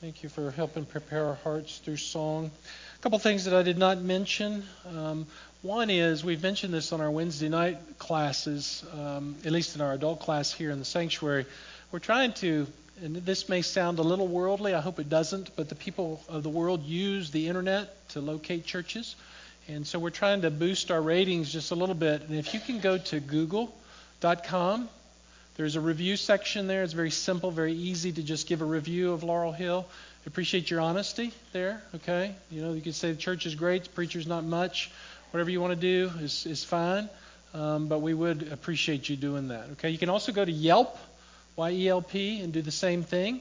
[0.00, 2.52] Thank you for helping prepare our hearts through song.
[2.96, 4.62] A couple things that I did not mention.
[4.96, 5.26] Um,
[5.62, 9.92] one is we've mentioned this on our Wednesday night classes, um, at least in our
[9.92, 11.46] adult class here in the sanctuary.
[11.90, 12.68] We're trying to,
[13.02, 16.44] and this may sound a little worldly, I hope it doesn't, but the people of
[16.44, 19.16] the world use the internet to locate churches.
[19.66, 22.22] And so we're trying to boost our ratings just a little bit.
[22.22, 24.88] And if you can go to google.com,
[25.58, 26.84] there's a review section there.
[26.84, 29.86] It's very simple, very easy to just give a review of Laurel Hill.
[30.24, 32.32] Appreciate your honesty there, okay?
[32.52, 34.88] You know, you could say the church is great, the preacher's not much.
[35.32, 37.08] Whatever you want to do is, is fine,
[37.54, 39.90] um, but we would appreciate you doing that, okay?
[39.90, 40.96] You can also go to Yelp,
[41.56, 43.40] Y-E-L-P, and do the same thing.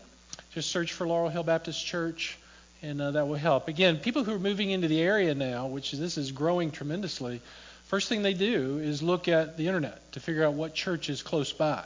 [0.55, 2.39] Just search for Laurel Hill Baptist Church,
[2.81, 3.67] and uh, that will help.
[3.67, 7.41] Again, people who are moving into the area now, which is, this is growing tremendously,
[7.85, 11.21] first thing they do is look at the internet to figure out what church is
[11.21, 11.85] close by.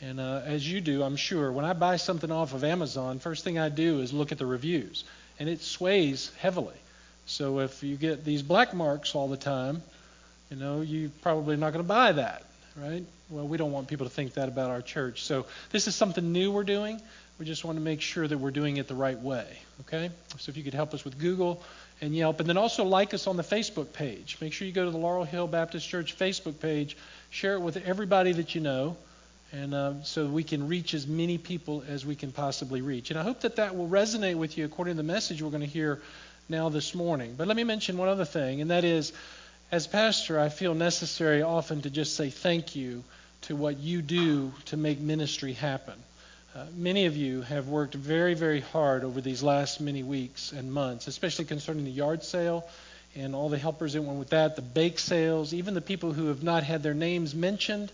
[0.00, 3.42] And uh, as you do, I'm sure, when I buy something off of Amazon, first
[3.42, 5.04] thing I do is look at the reviews,
[5.40, 6.76] and it sways heavily.
[7.26, 9.82] So if you get these black marks all the time,
[10.50, 12.44] you know, you're probably not going to buy that,
[12.76, 13.04] right?
[13.28, 15.24] Well, we don't want people to think that about our church.
[15.24, 17.00] So this is something new we're doing.
[17.38, 19.46] We just want to make sure that we're doing it the right way,
[19.82, 20.10] okay?
[20.38, 21.62] So if you could help us with Google
[22.00, 24.38] and Yelp, and then also like us on the Facebook page.
[24.40, 26.96] Make sure you go to the Laurel Hill Baptist Church Facebook page,
[27.30, 28.96] share it with everybody that you know
[29.52, 33.10] and uh, so we can reach as many people as we can possibly reach.
[33.10, 35.62] And I hope that that will resonate with you according to the message we're going
[35.62, 36.00] to hear
[36.48, 37.34] now this morning.
[37.36, 39.12] But let me mention one other thing, and that is,
[39.72, 43.04] as pastor, I feel necessary often to just say thank you
[43.42, 45.94] to what you do to make ministry happen.
[46.54, 50.72] Uh, many of you have worked very, very hard over these last many weeks and
[50.72, 52.68] months, especially concerning the yard sale
[53.16, 56.26] and all the helpers that went with that, the bake sales, even the people who
[56.26, 57.90] have not had their names mentioned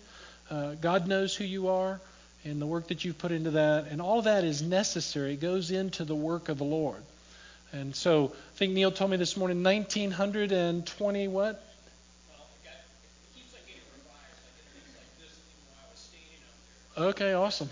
[0.49, 1.99] uh, God knows who you are
[2.43, 3.87] and the work that you've put into that.
[3.87, 5.33] And all that is necessary.
[5.33, 7.01] It goes into the work of the Lord.
[7.73, 11.61] And so I think Neil told me this morning 1920 what?
[16.97, 17.69] Okay, awesome.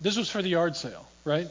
[0.00, 1.48] This was for the yard sale, right?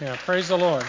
[0.00, 0.84] Yeah, praise the Lord.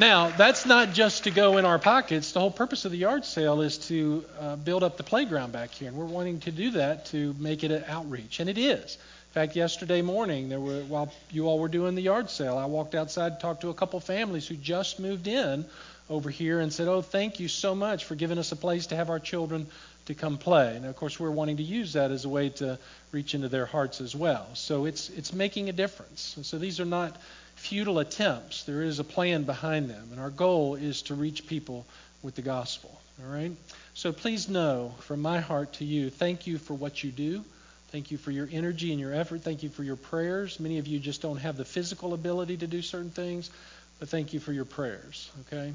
[0.00, 2.32] Now, that's not just to go in our pockets.
[2.32, 5.72] The whole purpose of the yard sale is to uh, build up the playground back
[5.72, 8.96] here, and we're wanting to do that to make it an outreach, and it is.
[9.30, 12.64] In fact, yesterday morning, there were while you all were doing the yard sale, I
[12.64, 15.66] walked outside and talked to a couple families who just moved in
[16.08, 18.96] over here and said, "Oh, thank you so much for giving us a place to
[18.96, 19.68] have our children
[20.06, 22.76] to come play." And of course, we're wanting to use that as a way to
[23.12, 24.48] reach into their hearts as well.
[24.54, 26.36] So it's it's making a difference.
[26.36, 27.16] And so these are not
[27.54, 28.64] futile attempts.
[28.64, 31.86] There is a plan behind them, and our goal is to reach people
[32.24, 33.00] with the gospel.
[33.22, 33.52] All right?
[33.94, 37.44] So please know from my heart to you, thank you for what you do.
[37.90, 39.42] Thank you for your energy and your effort.
[39.42, 40.60] Thank you for your prayers.
[40.60, 43.50] Many of you just don't have the physical ability to do certain things,
[43.98, 45.30] but thank you for your prayers.
[45.46, 45.74] Okay?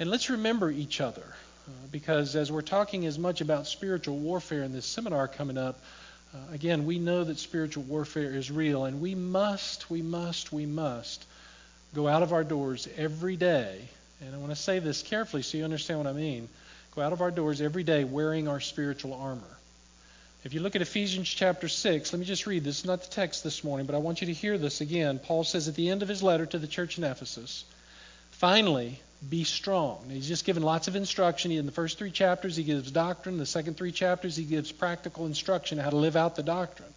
[0.00, 1.22] And let's remember each other.
[1.68, 5.78] Uh, because as we're talking as much about spiritual warfare in this seminar coming up,
[6.34, 10.66] uh, again, we know that spiritual warfare is real, and we must, we must, we
[10.66, 11.24] must
[11.94, 13.80] go out of our doors every day.
[14.20, 16.48] And I want to say this carefully so you understand what I mean.
[16.94, 19.42] Go out of our doors every day wearing our spiritual armor.
[20.46, 22.62] If you look at Ephesians chapter 6, let me just read.
[22.62, 25.18] This is not the text this morning, but I want you to hear this again.
[25.18, 27.64] Paul says at the end of his letter to the church in Ephesus,
[28.30, 30.04] Finally, be strong.
[30.06, 31.50] Now, he's just given lots of instruction.
[31.50, 33.38] In the first three chapters, he gives doctrine.
[33.38, 36.94] The second three chapters, he gives practical instruction how to live out the doctrine.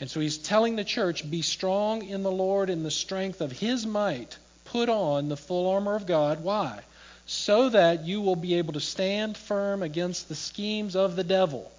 [0.00, 3.52] And so he's telling the church, be strong in the Lord in the strength of
[3.52, 4.38] his might.
[4.64, 6.42] Put on the full armor of God.
[6.42, 6.80] Why?
[7.26, 11.70] So that you will be able to stand firm against the schemes of the devil.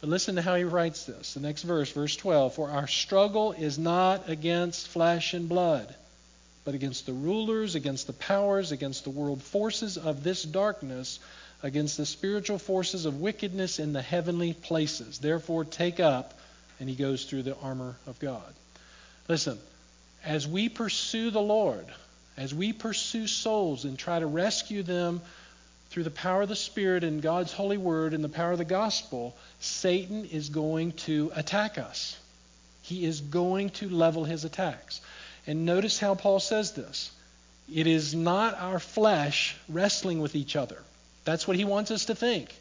[0.00, 1.34] But listen to how he writes this.
[1.34, 2.54] The next verse, verse 12.
[2.54, 5.94] For our struggle is not against flesh and blood
[6.64, 11.18] but against the rulers, against the powers, against the world forces of this darkness,
[11.62, 15.18] against the spiritual forces of wickedness in the heavenly places.
[15.18, 16.38] Therefore, take up,
[16.78, 18.54] and he goes through the armor of God.
[19.28, 19.58] Listen,
[20.24, 21.86] as we pursue the Lord,
[22.36, 25.22] as we pursue souls and try to rescue them
[25.90, 28.64] through the power of the Spirit and God's holy word and the power of the
[28.64, 32.16] gospel, Satan is going to attack us.
[32.82, 35.00] He is going to level his attacks.
[35.46, 37.10] And notice how Paul says this
[37.72, 40.78] it is not our flesh wrestling with each other.
[41.24, 42.54] That's what he wants us to think.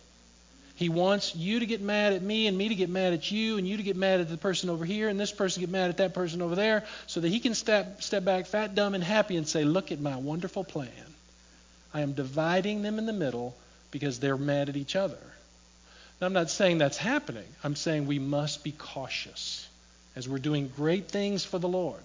[0.75, 3.57] He wants you to get mad at me and me to get mad at you
[3.57, 5.89] and you to get mad at the person over here and this person get mad
[5.89, 9.03] at that person over there so that he can step, step back fat, dumb, and
[9.03, 10.89] happy and say, Look at my wonderful plan.
[11.93, 13.55] I am dividing them in the middle
[13.91, 15.17] because they're mad at each other.
[16.19, 17.45] Now, I'm not saying that's happening.
[17.63, 19.67] I'm saying we must be cautious.
[20.15, 22.01] As we're doing great things for the Lord,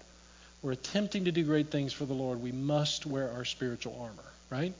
[0.62, 4.31] we're attempting to do great things for the Lord, we must wear our spiritual armor,
[4.50, 4.72] right?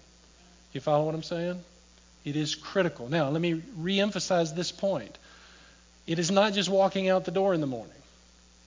[0.73, 1.61] You follow what I'm saying?
[2.25, 3.09] It is critical.
[3.09, 5.19] Now, let me reemphasize this point.
[6.07, 7.91] It is not just walking out the door in the morning.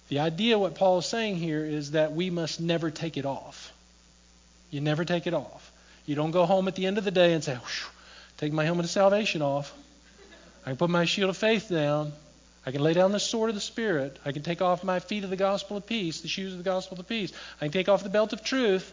[0.09, 3.73] The idea, what Paul is saying here, is that we must never take it off.
[4.69, 5.71] You never take it off.
[6.07, 7.57] You don't go home at the end of the day and say,
[8.37, 9.71] take my helmet of salvation off.
[10.65, 12.13] I can put my shield of faith down.
[12.65, 14.17] I can lay down the sword of the Spirit.
[14.25, 16.63] I can take off my feet of the gospel of peace, the shoes of the
[16.63, 17.31] gospel of peace.
[17.61, 18.91] I can take off the belt of truth.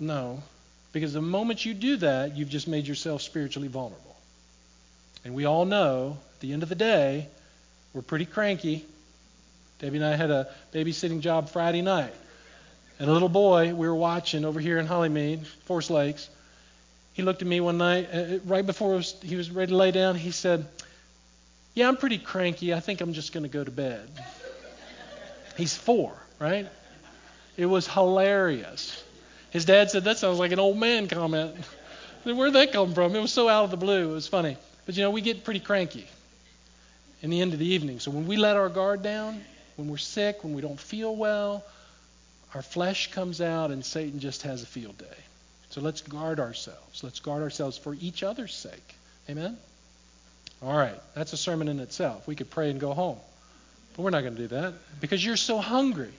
[0.00, 0.42] No,
[0.92, 4.16] because the moment you do that, you've just made yourself spiritually vulnerable.
[5.24, 7.28] And we all know, at the end of the day,
[7.92, 8.84] we're pretty cranky.
[9.80, 12.14] Debbie and I had a babysitting job Friday night.
[12.98, 16.28] And a little boy we were watching over here in Hollymead, Forest Lakes,
[17.18, 19.90] he looked at me one night, uh, right before was, he was ready to lay
[19.90, 20.14] down.
[20.14, 20.66] He said,
[21.74, 22.72] Yeah, I'm pretty cranky.
[22.72, 24.08] I think I'm just going to go to bed.
[25.56, 26.68] He's four, right?
[27.56, 29.02] It was hilarious.
[29.50, 31.56] His dad said, That sounds like an old man comment.
[32.22, 33.16] Where'd that come from?
[33.16, 34.10] It was so out of the blue.
[34.10, 34.56] It was funny.
[34.86, 36.06] But you know, we get pretty cranky
[37.20, 37.98] in the end of the evening.
[37.98, 39.40] So when we let our guard down,
[39.74, 41.64] when we're sick, when we don't feel well,
[42.54, 45.06] our flesh comes out and Satan just has a field day.
[45.70, 47.04] So let's guard ourselves.
[47.04, 48.94] Let's guard ourselves for each other's sake.
[49.28, 49.58] Amen?
[50.62, 52.26] All right, that's a sermon in itself.
[52.26, 53.18] We could pray and go home.
[53.94, 56.12] But we're not going to do that because you're so hungry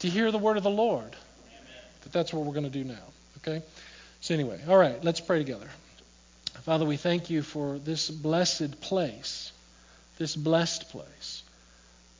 [0.00, 1.16] to hear the word of the Lord
[2.02, 3.02] that that's what we're going to do now.
[3.38, 3.62] Okay?
[4.20, 5.68] So, anyway, all right, let's pray together.
[6.62, 9.52] Father, we thank you for this blessed place,
[10.18, 11.42] this blessed place.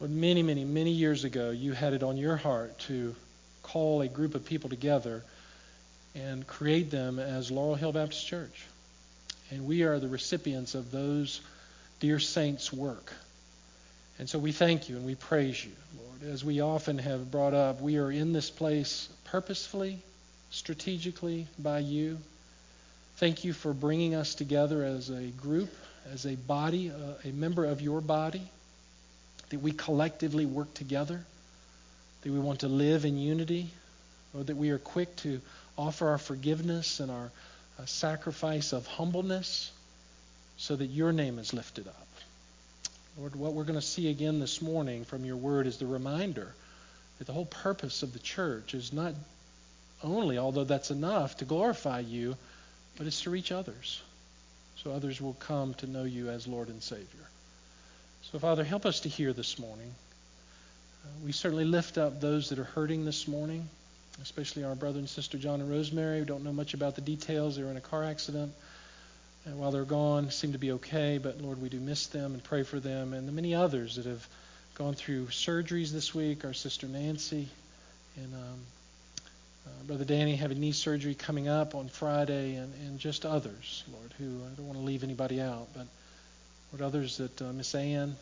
[0.00, 3.14] Lord, many, many, many years ago, you had it on your heart to
[3.66, 5.22] call a group of people together
[6.14, 8.64] and create them as Laurel Hill Baptist Church.
[9.50, 11.40] And we are the recipients of those
[12.00, 13.12] dear saints' work.
[14.18, 16.32] And so we thank you and we praise you, Lord.
[16.32, 19.98] As we often have brought up, we are in this place purposefully,
[20.50, 22.18] strategically by you.
[23.16, 25.74] Thank you for bringing us together as a group,
[26.12, 28.42] as a body, uh, a member of your body,
[29.50, 31.24] that we collectively work together,
[32.22, 33.70] that we want to live in unity,
[34.34, 35.40] or that we are quick to
[35.78, 37.30] offer our forgiveness and our
[37.78, 39.70] uh, sacrifice of humbleness
[40.56, 42.06] so that your name is lifted up.
[43.18, 46.52] Lord, what we're going to see again this morning from your word is the reminder
[47.18, 49.14] that the whole purpose of the church is not
[50.02, 52.36] only, although that's enough, to glorify you,
[52.96, 54.02] but it's to reach others
[54.82, 57.06] so others will come to know you as Lord and Savior.
[58.30, 59.94] So, Father, help us to hear this morning.
[61.06, 63.68] Uh, we certainly lift up those that are hurting this morning
[64.22, 66.20] especially our brother and sister John and Rosemary.
[66.20, 67.56] We don't know much about the details.
[67.56, 68.52] They were in a car accident.
[69.44, 72.42] And while they're gone, seem to be okay, but Lord, we do miss them and
[72.42, 74.26] pray for them and the many others that have
[74.74, 76.44] gone through surgeries this week.
[76.44, 77.48] Our sister Nancy
[78.16, 78.60] and um,
[79.66, 84.12] uh, Brother Danny having knee surgery coming up on Friday, and, and just others, Lord,
[84.18, 85.86] who I don't want to leave anybody out, but
[86.72, 88.16] Lord, others that uh, Miss Ann,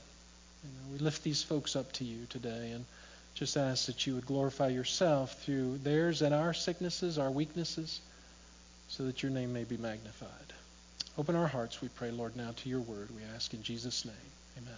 [0.65, 2.85] you know, we lift these folks up to you today, and
[3.35, 8.01] just ask that you would glorify yourself through theirs and our sicknesses, our weaknesses,
[8.89, 10.31] so that your name may be magnified.
[11.19, 13.09] Open our hearts, we pray, Lord, now to your word.
[13.15, 14.15] We ask in Jesus' name.
[14.59, 14.75] Amen.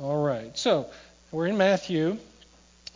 [0.00, 0.56] All right.
[0.56, 0.86] So,
[1.30, 2.16] we're in Matthew.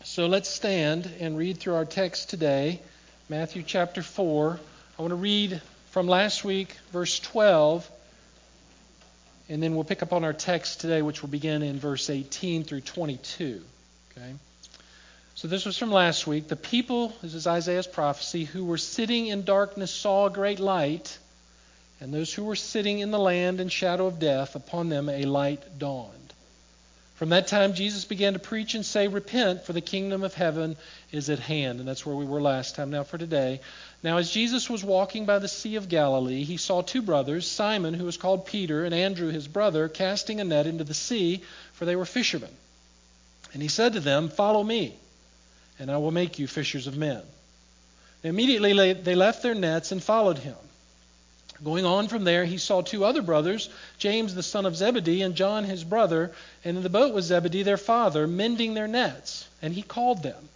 [0.05, 2.81] So let's stand and read through our text today,
[3.29, 4.59] Matthew chapter 4.
[4.99, 5.61] I want to read
[5.91, 7.89] from last week, verse 12
[9.49, 12.65] and then we'll pick up on our text today, which will begin in verse 18
[12.65, 13.63] through 22.
[14.11, 14.35] Okay?
[15.35, 16.49] So this was from last week.
[16.49, 21.19] The people, this is Isaiah's prophecy, who were sitting in darkness saw a great light,
[22.01, 25.25] and those who were sitting in the land and shadow of death, upon them a
[25.25, 26.32] light dawned.
[27.23, 30.77] From that time, Jesus began to preach and say, Repent, for the kingdom of heaven
[31.13, 31.79] is at hand.
[31.79, 32.91] And that's where we were last time.
[32.91, 33.61] Now, for today.
[34.03, 37.95] Now, as Jesus was walking by the Sea of Galilee, he saw two brothers, Simon,
[37.95, 41.85] who was called Peter, and Andrew, his brother, casting a net into the sea, for
[41.85, 42.51] they were fishermen.
[43.53, 44.93] And he said to them, Follow me,
[45.79, 47.23] and I will make you fishers of men.
[48.25, 50.57] And immediately they left their nets and followed him.
[51.63, 53.69] Going on from there, he saw two other brothers,
[53.99, 56.33] James the son of Zebedee and John his brother,
[56.65, 59.49] and in the boat was Zebedee their father, mending their nets.
[59.61, 60.49] And he called them.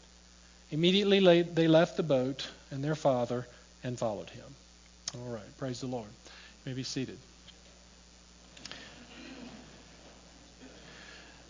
[0.70, 3.46] Immediately they left the boat and their father
[3.84, 4.44] and followed him.
[5.14, 6.08] All right, praise the Lord.
[6.64, 7.18] You may be seated.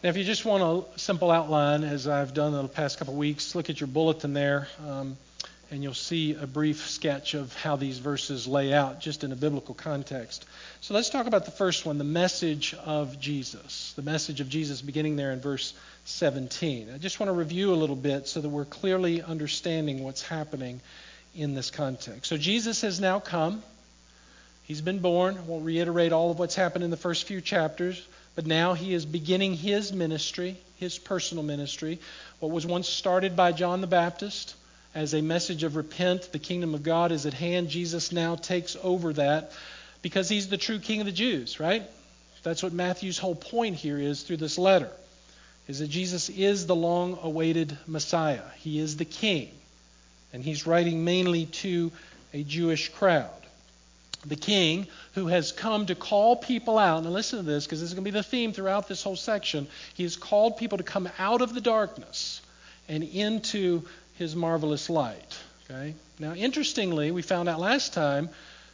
[0.03, 3.19] Now, if you just want a simple outline, as I've done the past couple of
[3.19, 4.69] weeks, look at your bulletin there.
[4.87, 5.17] Um,
[5.71, 9.37] and you'll see a brief sketch of how these verses lay out just in a
[9.37, 10.45] biblical context.
[10.81, 13.93] So let's talk about the first one the message of Jesus.
[13.97, 16.91] The message of Jesus beginning there in verse 17.
[16.95, 20.81] I just want to review a little bit so that we're clearly understanding what's happening
[21.35, 22.27] in this context.
[22.27, 23.63] So Jesus has now come.
[24.65, 25.47] He's been born.
[25.49, 28.07] Won't reiterate all of what's happened in the first few chapters,
[28.37, 31.99] but now he is beginning his ministry, his personal ministry.
[32.39, 34.55] What was once started by John the Baptist
[34.97, 37.69] as a message of repent, the kingdom of God is at hand.
[37.69, 39.53] Jesus now takes over that
[40.01, 41.83] because he's the true king of the Jews, right?
[42.43, 44.91] That's what Matthew's whole point here is through this letter.
[45.69, 48.41] Is that Jesus is the long awaited Messiah.
[48.57, 49.51] He is the king.
[50.33, 51.93] And he's writing mainly to
[52.33, 53.29] a Jewish crowd.
[54.25, 57.05] The king who has come to call people out.
[57.05, 59.17] Now, listen to this because this is going to be the theme throughout this whole
[59.17, 59.67] section.
[59.93, 62.41] He has called people to come out of the darkness
[62.89, 63.83] and into
[64.19, 65.37] his marvelous light.
[65.65, 65.95] Okay?
[66.19, 68.29] Now, interestingly, we found out last time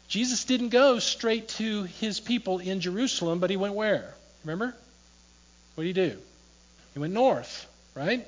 [0.09, 4.13] Jesus didn't go straight to his people in Jerusalem, but he went where?
[4.45, 4.75] Remember?
[5.75, 6.19] What did he do?
[6.93, 8.27] He went north, right?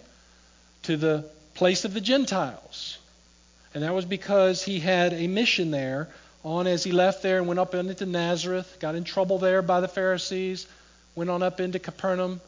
[0.84, 2.98] To the place of the Gentiles.
[3.74, 6.08] And that was because he had a mission there
[6.44, 9.80] on as he left there and went up into Nazareth, got in trouble there by
[9.80, 10.66] the Pharisees,
[11.14, 12.40] went on up into Capernaum,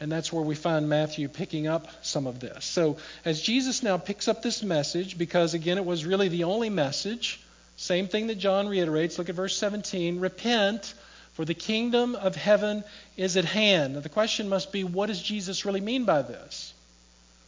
[0.00, 2.64] and that's where we find Matthew picking up some of this.
[2.64, 6.70] So, as Jesus now picks up this message, because again, it was really the only
[6.70, 7.40] message,
[7.76, 9.18] same thing that John reiterates.
[9.18, 10.94] Look at verse 17 Repent,
[11.34, 12.84] for the kingdom of heaven
[13.16, 13.94] is at hand.
[13.94, 16.74] Now, the question must be what does Jesus really mean by this?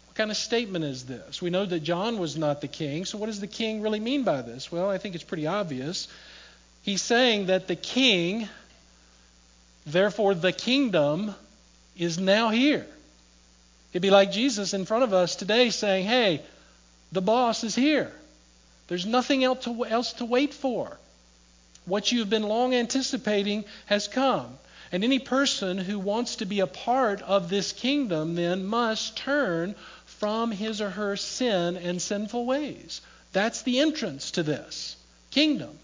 [0.06, 1.42] What kind of statement is this?
[1.42, 4.22] We know that John was not the king, so what does the king really mean
[4.22, 4.70] by this?
[4.70, 6.08] Well, I think it's pretty obvious.
[6.82, 8.48] He's saying that the king,
[9.86, 11.34] therefore the kingdom,
[11.96, 12.86] is now here.
[13.92, 16.42] It'd be like Jesus in front of us today saying, Hey,
[17.12, 18.12] the boss is here.
[18.88, 20.98] There's nothing else to, else to wait for.
[21.86, 24.58] What you've been long anticipating has come.
[24.90, 29.74] And any person who wants to be a part of this kingdom then must turn
[30.06, 33.00] from his or her sin and sinful ways.
[33.32, 34.96] That's the entrance to this
[35.30, 35.78] kingdom.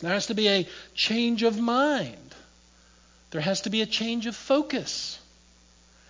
[0.00, 2.34] There has to be a change of mind,
[3.30, 5.18] there has to be a change of focus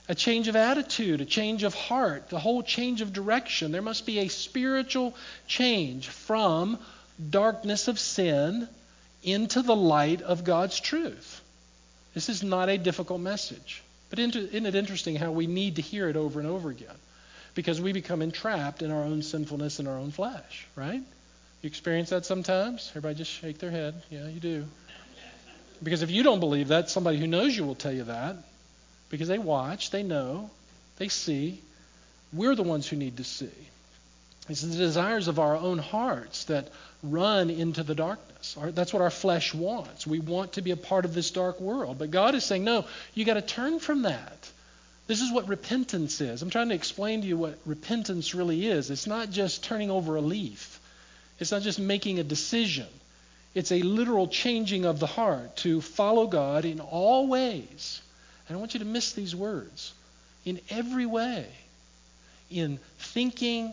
[0.08, 3.70] a change of attitude, a change of heart, the whole change of direction.
[3.72, 5.14] There must be a spiritual
[5.46, 6.78] change from
[7.30, 8.68] darkness of sin
[9.22, 11.40] into the light of God's truth.
[12.14, 13.82] This is not a difficult message.
[14.10, 16.96] But isn't it interesting how we need to hear it over and over again?
[17.54, 21.00] Because we become entrapped in our own sinfulness and our own flesh, right?
[21.62, 22.88] You experience that sometimes?
[22.90, 23.94] Everybody just shake their head.
[24.10, 24.64] Yeah, you do.
[25.82, 28.36] Because if you don't believe that, somebody who knows you will tell you that
[29.12, 30.50] because they watch, they know,
[30.96, 31.60] they see.
[32.32, 33.50] We're the ones who need to see.
[34.48, 36.68] It's the desires of our own hearts that
[37.02, 38.56] run into the darkness.
[38.58, 40.06] That's what our flesh wants.
[40.06, 41.98] We want to be a part of this dark world.
[41.98, 44.50] But God is saying, no, you got to turn from that.
[45.08, 46.40] This is what repentance is.
[46.40, 48.90] I'm trying to explain to you what repentance really is.
[48.90, 50.80] It's not just turning over a leaf,
[51.38, 52.88] it's not just making a decision.
[53.54, 58.00] It's a literal changing of the heart to follow God in all ways
[58.50, 59.92] I want you to miss these words.
[60.44, 61.46] In every way,
[62.50, 63.72] in thinking,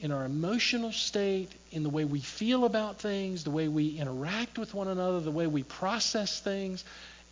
[0.00, 4.58] in our emotional state, in the way we feel about things, the way we interact
[4.58, 6.84] with one another, the way we process things,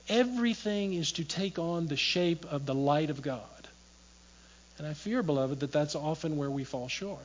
[0.08, 3.42] everything is to take on the shape of the light of God.
[4.78, 7.18] And I fear, beloved, that that's often where we fall short.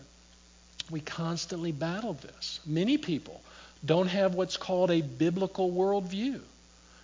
[0.90, 2.60] We constantly battle this.
[2.66, 3.42] Many people
[3.86, 6.42] don't have what's called a biblical worldview.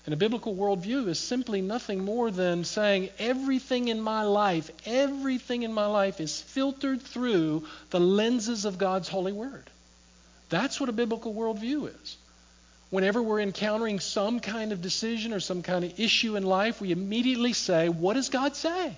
[0.07, 5.63] And a biblical worldview is simply nothing more than saying everything in my life, everything
[5.63, 9.69] in my life is filtered through the lenses of God's holy word.
[10.47, 12.15] That's what a biblical worldview is.
[12.89, 16.91] Whenever we're encountering some kind of decision or some kind of issue in life, we
[16.93, 18.95] immediately say, What does God say?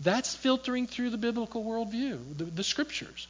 [0.00, 3.28] That's filtering through the biblical worldview, the, the scriptures.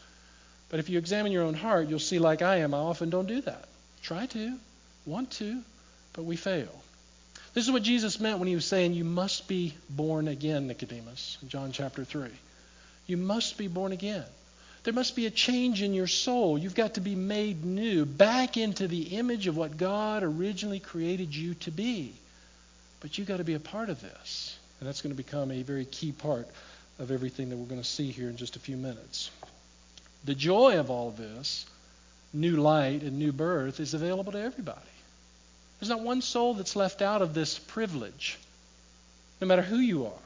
[0.69, 3.29] But if you examine your own heart, you'll see, like I am, I often don't
[3.29, 3.69] do that.
[4.03, 4.59] Try to,
[5.05, 5.63] want to,
[6.17, 6.75] but we fail.
[7.55, 11.39] This is what Jesus meant when he was saying, You must be born again, Nicodemus,
[11.43, 12.29] in John chapter 3.
[13.07, 14.25] You must be born again.
[14.85, 16.59] There must be a change in your soul.
[16.59, 21.35] You've got to be made new, back into the image of what God originally created
[21.35, 22.13] you to be.
[23.01, 24.57] But you've got to be a part of this.
[24.79, 26.49] And that's going to become a very key part
[26.99, 29.31] of everything that we're going to see here in just a few minutes.
[30.25, 31.67] The joy of all of this,
[32.33, 34.81] new light and new birth, is available to everybody.
[35.79, 38.39] There's not one soul that's left out of this privilege,
[39.41, 40.23] no matter who you are.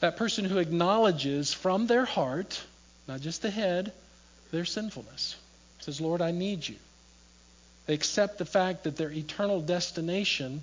[0.00, 2.60] That person who acknowledges from their heart,
[3.06, 3.92] not just the head,
[4.52, 5.36] their sinfulness.
[5.80, 6.76] says, Lord, I need you.
[7.86, 10.62] They accept the fact that their eternal destination,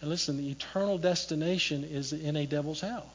[0.00, 3.06] and listen, the eternal destination is in a devil's hell.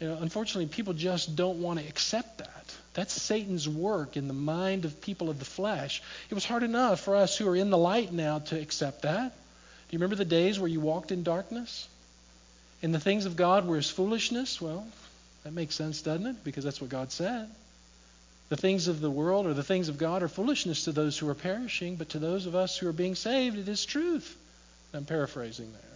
[0.00, 2.75] You know, unfortunately, people just don't want to accept that.
[2.96, 6.02] That's Satan's work in the mind of people of the flesh.
[6.30, 9.32] It was hard enough for us who are in the light now to accept that.
[9.32, 11.88] Do you remember the days where you walked in darkness?
[12.82, 14.62] And the things of God were as foolishness?
[14.62, 14.86] Well,
[15.44, 16.42] that makes sense, doesn't it?
[16.42, 17.50] Because that's what God said.
[18.48, 21.28] The things of the world or the things of God are foolishness to those who
[21.28, 24.34] are perishing, but to those of us who are being saved, it is truth.
[24.94, 25.95] I'm paraphrasing there.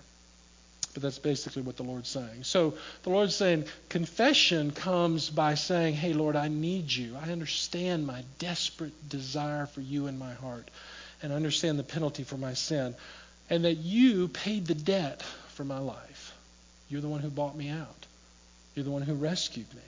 [1.01, 2.43] But that's basically what the Lord's saying.
[2.43, 7.17] So the Lord's saying confession comes by saying, Hey, Lord, I need you.
[7.17, 10.71] I understand my desperate desire for you in my heart,
[11.23, 12.95] and I understand the penalty for my sin,
[13.49, 15.23] and that you paid the debt
[15.55, 16.37] for my life.
[16.91, 18.07] You're the one who bought me out,
[18.75, 19.81] you're the one who rescued me.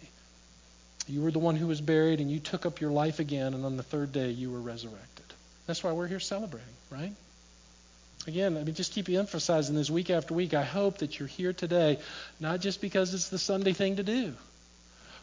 [1.09, 3.67] You were the one who was buried, and you took up your life again, and
[3.67, 5.27] on the third day you were resurrected.
[5.67, 7.13] That's why we're here celebrating, right?
[8.27, 10.55] Again, I mean, just keep emphasizing this week after week.
[10.55, 11.99] I hope that you're here today,
[12.39, 14.33] not just because it's the Sunday thing to do,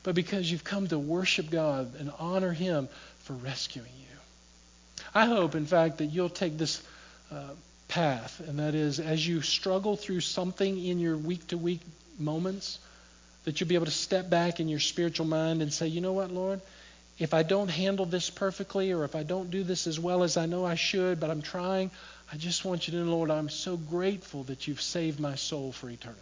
[0.04, 2.90] but because you've come to worship God and honor Him
[3.20, 5.04] for rescuing you.
[5.16, 6.84] I hope, in fact, that you'll take this
[7.32, 7.50] uh,
[7.88, 11.80] path, and that is as you struggle through something in your week to week
[12.20, 12.80] moments,
[13.46, 16.14] that you'll be able to step back in your spiritual mind and say, you know
[16.14, 16.60] what, Lord?
[17.18, 20.38] If I don't handle this perfectly, or if I don't do this as well as
[20.38, 21.92] I know I should, but I'm trying,
[22.32, 25.72] I just want you to know, Lord, I'm so grateful that you've saved my soul
[25.72, 26.22] for eternity.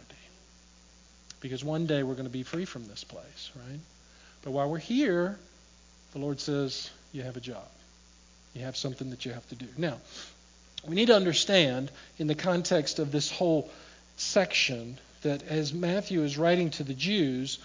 [1.40, 3.80] Because one day we're going to be free from this place, right?
[4.42, 5.38] But while we're here,
[6.12, 7.68] the Lord says, you have a job.
[8.54, 9.66] You have something that you have to do.
[9.76, 9.98] Now,
[10.86, 13.70] we need to understand in the context of this whole
[14.16, 17.58] section that as Matthew is writing to the Jews,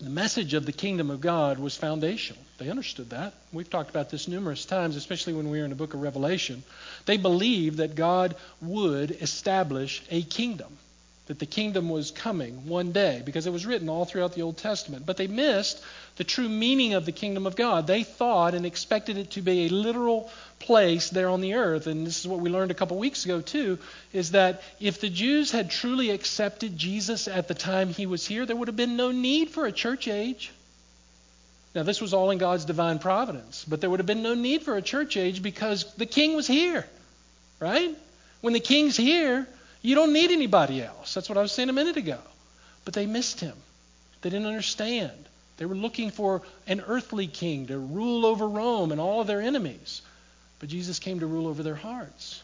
[0.00, 2.42] the message of the kingdom of God was foundational.
[2.58, 3.34] They understood that.
[3.52, 6.62] We've talked about this numerous times, especially when we were in the book of Revelation.
[7.06, 10.76] They believed that God would establish a kingdom,
[11.26, 14.56] that the kingdom was coming one day, because it was written all throughout the Old
[14.56, 15.04] Testament.
[15.04, 15.82] But they missed
[16.16, 17.86] the true meaning of the kingdom of God.
[17.86, 21.88] They thought and expected it to be a literal place there on the earth.
[21.88, 23.78] And this is what we learned a couple weeks ago, too,
[24.12, 28.46] is that if the Jews had truly accepted Jesus at the time he was here,
[28.46, 30.52] there would have been no need for a church age.
[31.74, 34.62] Now, this was all in God's divine providence, but there would have been no need
[34.62, 36.86] for a church age because the king was here,
[37.60, 37.94] right?
[38.40, 39.46] When the king's here,
[39.86, 41.14] you don't need anybody else.
[41.14, 42.18] That's what I was saying a minute ago.
[42.84, 43.54] But they missed him,
[44.22, 45.12] they didn't understand.
[45.58, 49.40] They were looking for an earthly king to rule over Rome and all of their
[49.40, 50.02] enemies.
[50.58, 52.42] But Jesus came to rule over their hearts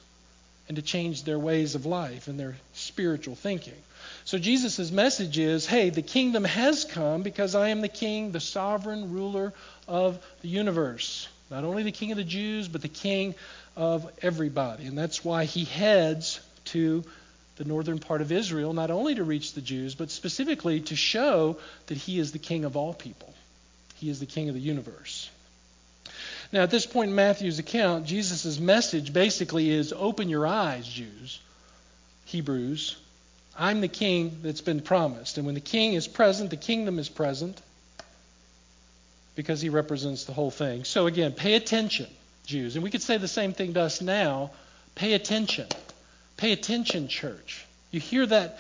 [0.68, 3.74] and to change their ways of life and their spiritual thinking.
[4.24, 8.40] So Jesus' message is hey, the kingdom has come because I am the king, the
[8.40, 9.52] sovereign ruler
[9.88, 11.28] of the universe.
[11.50, 13.34] Not only the king of the Jews, but the king
[13.76, 14.86] of everybody.
[14.86, 17.04] And that's why he heads to
[17.56, 21.58] the northern part of Israel, not only to reach the Jews, but specifically to show
[21.86, 23.32] that he is the king of all people.
[23.96, 25.30] He is the king of the universe.
[26.52, 31.40] Now, at this point in Matthew's account, Jesus' message basically is open your eyes, Jews,
[32.26, 32.96] Hebrews.
[33.58, 35.38] I'm the king that's been promised.
[35.38, 37.60] And when the king is present, the kingdom is present
[39.34, 40.84] because he represents the whole thing.
[40.84, 42.06] So, again, pay attention,
[42.44, 42.76] Jews.
[42.76, 44.50] And we could say the same thing to us now.
[44.94, 45.68] Pay attention.
[46.36, 47.64] Pay attention, church.
[47.90, 48.58] You hear that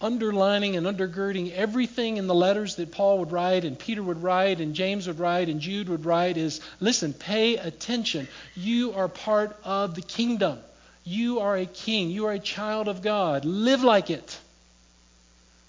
[0.00, 4.60] underlining and undergirding everything in the letters that Paul would write and Peter would write
[4.60, 8.26] and James would write and Jude would write is listen, pay attention.
[8.54, 10.58] You are part of the kingdom.
[11.04, 12.10] You are a king.
[12.10, 13.44] You are a child of God.
[13.44, 14.38] Live like it.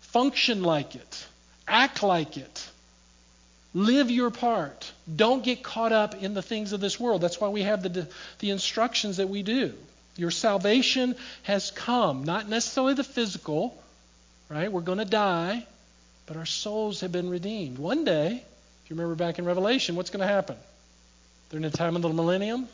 [0.02, 1.26] Function like it.
[1.68, 2.68] Act like it.
[3.74, 4.92] Live your part.
[5.14, 7.22] Don't get caught up in the things of this world.
[7.22, 8.08] That's why we have the,
[8.40, 9.74] the instructions that we do.
[10.18, 13.82] Your salvation has come, not necessarily the physical,
[14.50, 14.72] right?
[14.72, 15.66] We're going to die,
[16.26, 17.78] but our souls have been redeemed.
[17.78, 18.44] One day,
[18.84, 20.58] if you remember back in Revelation, what's going to happen?
[21.50, 22.68] During the time of the millennium,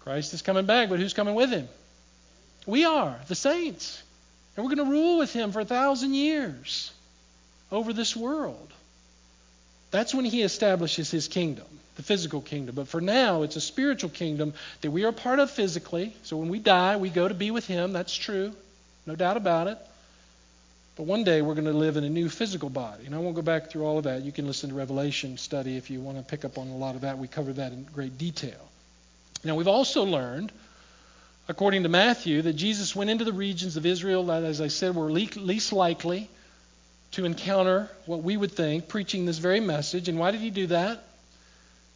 [0.00, 1.68] Christ is coming back, but who's coming with him?
[2.66, 4.02] We are, the saints.
[4.56, 6.92] And we're going to rule with him for a thousand years
[7.70, 8.72] over this world.
[9.90, 12.74] That's when he establishes his kingdom, the physical kingdom.
[12.74, 16.14] But for now, it's a spiritual kingdom that we are part of physically.
[16.24, 17.92] So when we die, we go to be with him.
[17.92, 18.52] That's true.
[19.06, 19.78] No doubt about it.
[20.96, 23.06] But one day we're going to live in a new physical body.
[23.06, 24.22] And I won't go back through all of that.
[24.22, 26.96] You can listen to Revelation study if you want to pick up on a lot
[26.96, 27.18] of that.
[27.18, 28.68] We cover that in great detail.
[29.44, 30.50] Now, we've also learned,
[31.46, 34.96] according to Matthew, that Jesus went into the regions of Israel that, as I said,
[34.96, 36.28] were least likely
[37.12, 40.08] to encounter what we would think preaching this very message.
[40.08, 41.02] And why did he do that?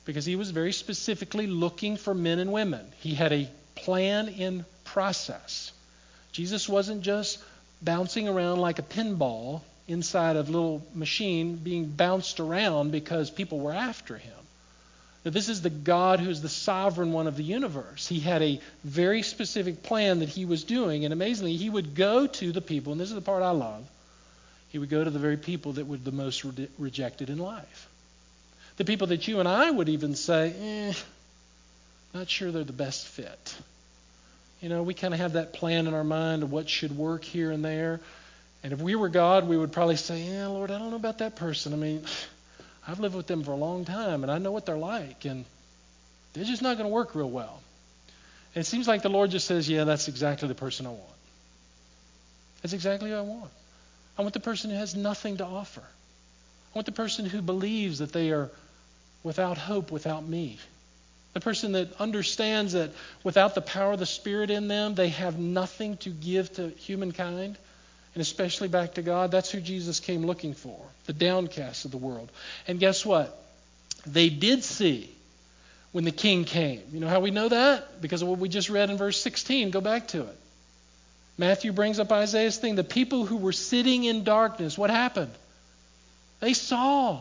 [0.05, 2.85] because he was very specifically looking for men and women.
[3.01, 5.73] He had a plan in process.
[6.33, 7.39] Jesus wasn't just
[7.81, 13.73] bouncing around like a pinball inside a little machine being bounced around because people were
[13.73, 14.33] after him.
[15.25, 18.09] This is the God who is the sovereign one of the universe.
[18.09, 22.27] He had a very specific plan that he was doing, and amazingly, he would go
[22.27, 23.85] to the people, and this is the part I love.
[24.73, 27.89] He would go to the very people that were the most re- rejected in life.
[28.79, 30.95] The people that you and I would even say, eh,
[32.15, 33.55] not sure they're the best fit.
[34.63, 37.23] You know, we kind of have that plan in our mind of what should work
[37.23, 38.01] here and there.
[38.65, 41.19] And if we were God, we would probably say, Yeah, Lord, I don't know about
[41.19, 41.75] that person.
[41.75, 42.05] I mean,
[42.89, 45.45] I've lived with them for a long time and I know what they're like, and
[46.33, 47.61] they're just not going to work real well.
[48.55, 51.03] And it seems like the Lord just says, Yeah, that's exactly the person I want.
[52.63, 53.51] That's exactly who I want.
[54.19, 55.83] I want the person who has nothing to offer.
[55.83, 58.51] I want the person who believes that they are
[59.23, 60.59] without hope without me.
[61.33, 62.91] The person that understands that
[63.25, 67.57] without the power of the Spirit in them, they have nothing to give to humankind
[68.15, 69.31] and especially back to God.
[69.31, 72.31] That's who Jesus came looking for, the downcast of the world.
[72.69, 73.39] And guess what?
[74.07, 75.11] They did see
[75.93, 76.83] when the king came.
[76.93, 78.03] You know how we know that?
[78.03, 79.71] Because of what we just read in verse 16.
[79.71, 80.39] Go back to it.
[81.39, 82.75] Matthew brings up Isaiah's thing.
[82.75, 85.33] The people who were sitting in darkness, what happened?
[86.41, 87.21] They saw.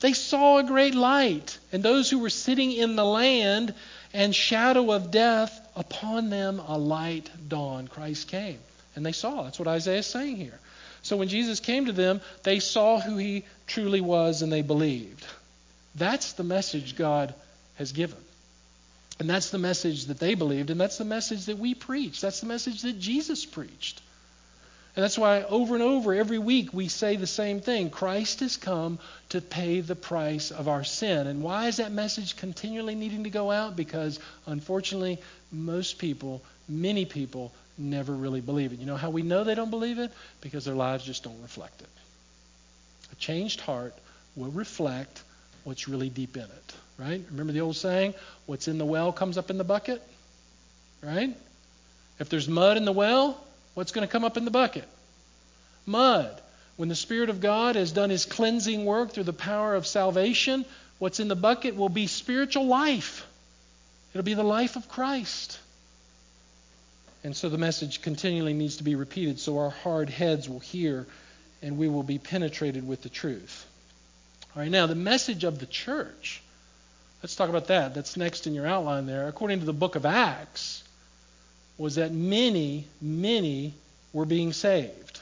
[0.00, 1.58] They saw a great light.
[1.72, 3.74] And those who were sitting in the land
[4.12, 7.90] and shadow of death, upon them a light dawned.
[7.90, 8.58] Christ came.
[8.96, 9.42] And they saw.
[9.42, 10.58] That's what Isaiah is saying here.
[11.02, 15.26] So when Jesus came to them, they saw who he truly was and they believed.
[15.94, 17.34] That's the message God
[17.76, 18.18] has given.
[19.20, 22.20] And that's the message that they believed, and that's the message that we preach.
[22.20, 24.00] That's the message that Jesus preached.
[24.96, 28.56] And that's why over and over every week we say the same thing Christ has
[28.56, 29.00] come
[29.30, 31.26] to pay the price of our sin.
[31.26, 33.74] And why is that message continually needing to go out?
[33.74, 35.18] Because unfortunately,
[35.50, 38.78] most people, many people, never really believe it.
[38.78, 40.12] You know how we know they don't believe it?
[40.40, 41.88] Because their lives just don't reflect it.
[43.12, 43.94] A changed heart
[44.36, 45.22] will reflect
[45.64, 47.22] what's really deep in it, right?
[47.30, 48.14] Remember the old saying,
[48.46, 50.02] what's in the well comes up in the bucket,
[51.02, 51.34] right?
[52.18, 53.42] If there's mud in the well,
[53.74, 54.86] what's going to come up in the bucket?
[55.86, 56.40] Mud.
[56.76, 60.64] When the Spirit of God has done his cleansing work through the power of salvation,
[60.98, 63.24] what's in the bucket will be spiritual life.
[64.12, 65.58] It'll be the life of Christ.
[67.22, 71.06] And so the message continually needs to be repeated so our hard heads will hear
[71.62, 73.66] and we will be penetrated with the truth.
[74.54, 76.40] All right, now the message of the church.
[77.22, 77.94] Let's talk about that.
[77.94, 79.26] That's next in your outline there.
[79.26, 80.84] According to the book of Acts,
[81.76, 83.74] was that many, many
[84.12, 85.20] were being saved.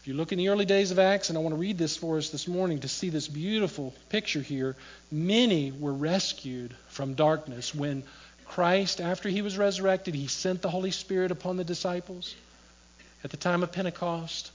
[0.00, 1.96] If you look in the early days of Acts, and I want to read this
[1.96, 4.76] for us this morning to see this beautiful picture here,
[5.10, 8.04] many were rescued from darkness when
[8.44, 12.36] Christ, after he was resurrected, he sent the Holy Spirit upon the disciples
[13.24, 14.52] at the time of Pentecost,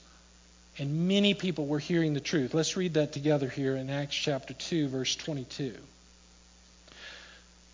[0.78, 2.54] and many people were hearing the truth.
[2.54, 5.74] Let's read that together here in Acts chapter 2, verse 22.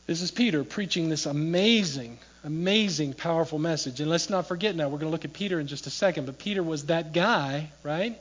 [0.07, 4.01] This is Peter preaching this amazing, amazing, powerful message.
[4.01, 6.27] And let's not forget now, we're going to look at Peter in just a second,
[6.27, 8.19] but Peter was that guy, right?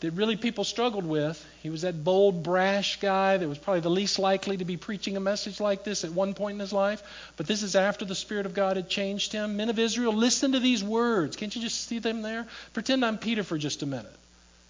[0.00, 1.44] That really people struggled with.
[1.62, 5.16] He was that bold, brash guy that was probably the least likely to be preaching
[5.16, 7.02] a message like this at one point in his life.
[7.36, 9.56] But this is after the Spirit of God had changed him.
[9.56, 11.36] Men of Israel, listen to these words.
[11.36, 12.46] Can't you just see them there?
[12.74, 14.14] Pretend I'm Peter for just a minute.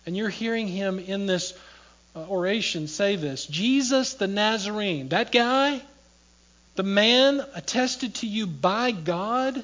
[0.07, 1.53] And you're hearing him in this
[2.17, 5.81] uh, oration say this Jesus the Nazarene, that guy,
[6.77, 9.62] the man attested to you by God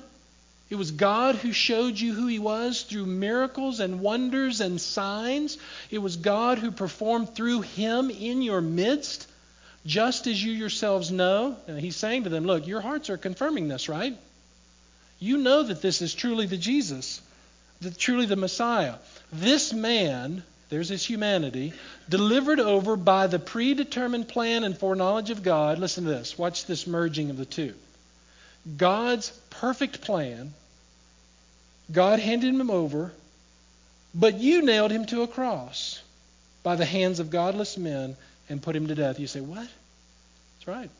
[0.71, 5.59] it was God who showed you who He was through miracles and wonders and signs.
[5.91, 9.29] It was God who performed through Him in your midst,
[9.85, 11.57] just as you yourselves know.
[11.67, 14.17] And He's saying to them, Look, your hearts are confirming this, right?
[15.21, 17.21] You know that this is truly the Jesus,
[17.81, 18.95] the, truly the Messiah.
[19.33, 21.75] This man, there's his humanity,
[22.09, 25.79] delivered over by the predetermined plan and foreknowledge of God.
[25.79, 26.39] Listen to this.
[26.39, 27.75] Watch this merging of the two.
[28.77, 30.55] God's perfect plan
[31.93, 33.13] God handed him over,
[34.15, 36.01] but you nailed him to a cross
[36.63, 38.17] by the hands of godless men
[38.49, 39.21] and put him to death.
[39.21, 39.69] You say, What?
[39.69, 40.91] That's right.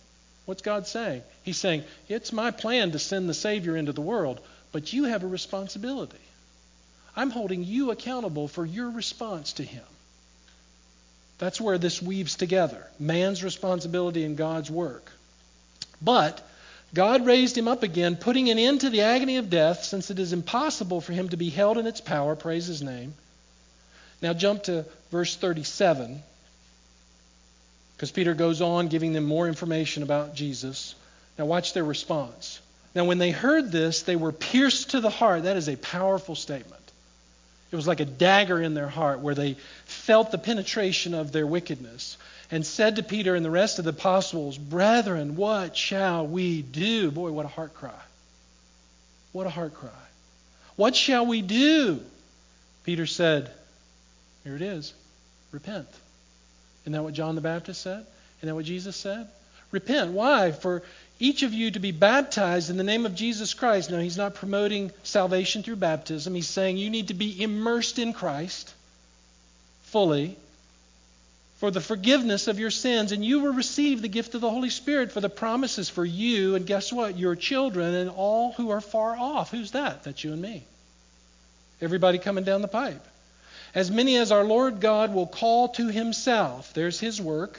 [0.45, 1.23] What's God saying?
[1.43, 4.41] He's saying, It's my plan to send the Savior into the world,
[4.73, 6.19] but you have a responsibility.
[7.17, 9.85] I'm holding you accountable for your response to him.
[11.39, 15.11] That's where this weaves together man's responsibility and God's work.
[16.03, 16.47] But
[16.95, 20.21] God raised him up again, putting an end to the agony of death, since it
[20.21, 22.37] is impossible for him to be held in its power.
[22.37, 23.15] Praise his name.
[24.23, 26.23] Now jump to verse 37,
[27.97, 30.95] Because Peter goes on giving them more information about Jesus.
[31.37, 32.61] Now, watch their response.
[32.95, 35.43] Now, when they heard this, they were pierced to the heart.
[35.43, 36.81] That is a powerful statement.
[37.73, 41.47] It was like a dagger in their heart where they felt the penetration of their
[41.47, 42.17] wickedness
[42.55, 47.11] and said to Peter and the rest of the apostles, Brethren, what shall we do?
[47.11, 47.91] Boy, what a heart cry.
[49.33, 49.91] What a heart cry.
[50.77, 52.01] What shall we do?
[52.85, 53.51] Peter said,
[54.45, 54.95] Here it is
[55.51, 55.89] repent.
[56.85, 58.07] Isn't that what John the Baptist said?
[58.39, 59.27] Isn't that what Jesus said?
[59.73, 60.13] Repent.
[60.13, 60.53] Why?
[60.53, 60.85] For
[61.19, 63.91] each of you to be baptized in the name of Jesus Christ.
[63.91, 66.33] Now, he's not promoting salvation through baptism.
[66.37, 68.73] He's saying you need to be immersed in Christ
[69.87, 70.37] fully
[71.57, 74.71] for the forgiveness of your sins, and you will receive the gift of the Holy
[74.71, 77.17] Spirit for the promises for you, and guess what?
[77.17, 79.51] Your children and all who are far off.
[79.51, 80.03] Who's that?
[80.05, 80.65] That's you and me.
[81.81, 83.07] Everybody coming down the pipe.
[83.75, 86.73] As many as our Lord God will call to himself.
[86.75, 87.59] There's his work.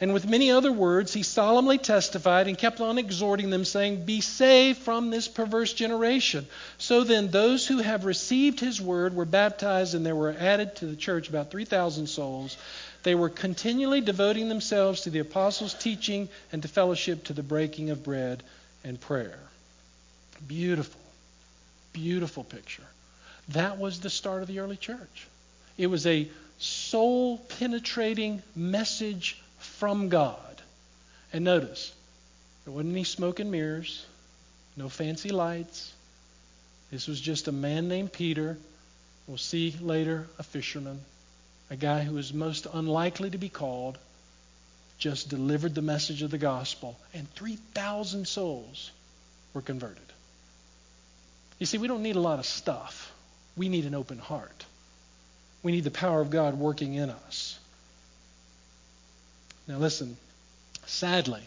[0.00, 4.20] And with many other words, he solemnly testified and kept on exhorting them, saying, Be
[4.20, 6.46] saved from this perverse generation.
[6.78, 10.86] So then, those who have received his word were baptized, and there were added to
[10.86, 12.56] the church about 3,000 souls.
[13.08, 17.88] They were continually devoting themselves to the apostles' teaching and to fellowship, to the breaking
[17.88, 18.42] of bread
[18.84, 19.38] and prayer.
[20.46, 21.00] Beautiful,
[21.94, 22.82] beautiful picture.
[23.48, 25.26] That was the start of the early church.
[25.78, 30.60] It was a soul penetrating message from God.
[31.32, 31.94] And notice,
[32.66, 34.04] there wasn't any smoke and mirrors,
[34.76, 35.94] no fancy lights.
[36.90, 38.58] This was just a man named Peter.
[39.26, 41.00] We'll see later a fisherman,
[41.70, 43.98] a guy who was most unlikely to be called,
[44.98, 48.90] just delivered the message of the gospel, and 3,000 souls
[49.54, 50.02] were converted.
[51.58, 53.12] You see, we don't need a lot of stuff.
[53.56, 54.64] We need an open heart.
[55.62, 57.58] We need the power of God working in us.
[59.66, 60.16] Now, listen,
[60.86, 61.42] sadly,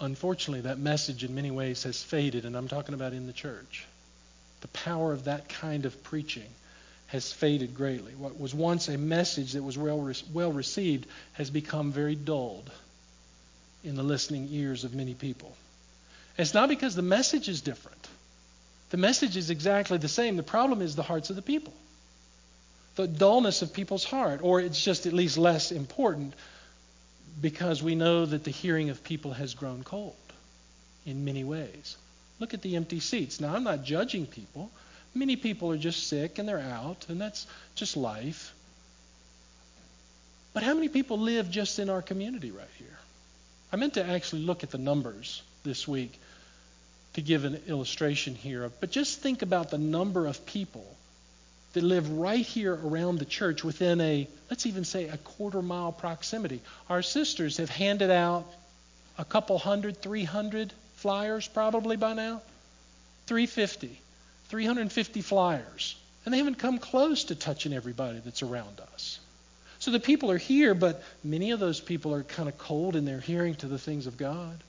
[0.00, 3.86] unfortunately, that message in many ways has faded, and I'm talking about in the church.
[4.62, 6.48] The power of that kind of preaching
[7.12, 8.12] has faded greatly.
[8.12, 12.70] What was once a message that was well, well received has become very dulled
[13.84, 15.54] in the listening ears of many people.
[16.38, 18.08] it's not because the message is different.
[18.90, 20.36] The message is exactly the same.
[20.36, 21.74] The problem is the hearts of the people.
[22.94, 26.32] The dullness of people's heart, or it's just at least less important
[27.42, 30.16] because we know that the hearing of people has grown cold
[31.04, 31.96] in many ways.
[32.40, 33.38] Look at the empty seats.
[33.38, 34.70] Now, I'm not judging people.
[35.14, 38.54] Many people are just sick and they're out, and that's just life.
[40.54, 42.98] But how many people live just in our community right here?
[43.72, 46.18] I meant to actually look at the numbers this week
[47.14, 50.86] to give an illustration here, but just think about the number of people
[51.72, 55.92] that live right here around the church within a, let's even say, a quarter mile
[55.92, 56.60] proximity.
[56.90, 58.46] Our sisters have handed out
[59.18, 62.42] a couple hundred, 300 flyers probably by now.
[63.26, 63.98] 350,
[64.52, 65.96] 350 flyers.
[66.26, 69.18] And they haven't come close to touching everybody that's around us.
[69.78, 73.06] So the people are here, but many of those people are kind of cold in
[73.06, 74.62] their hearing to the things of God.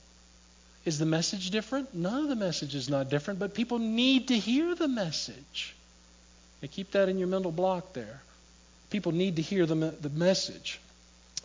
[0.86, 1.94] Is the message different?
[1.94, 5.74] None of the message is not different, but people need to hear the message.
[6.62, 8.22] And keep that in your mental block there.
[8.88, 10.80] People need to hear the, the message.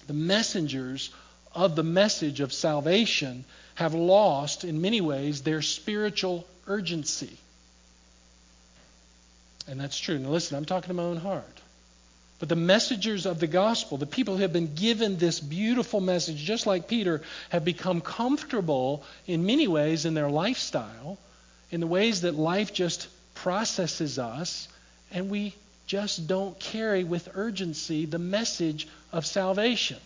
[0.07, 1.09] The messengers
[1.53, 3.43] of the message of salvation
[3.75, 7.37] have lost, in many ways, their spiritual urgency.
[9.69, 10.17] And that's true.
[10.17, 11.45] Now, listen, I'm talking to my own heart.
[12.39, 16.37] But the messengers of the gospel, the people who have been given this beautiful message,
[16.37, 21.19] just like Peter, have become comfortable in many ways in their lifestyle,
[21.69, 24.67] in the ways that life just processes us,
[25.11, 25.53] and we
[25.85, 29.97] just don't carry with urgency the message of salvation.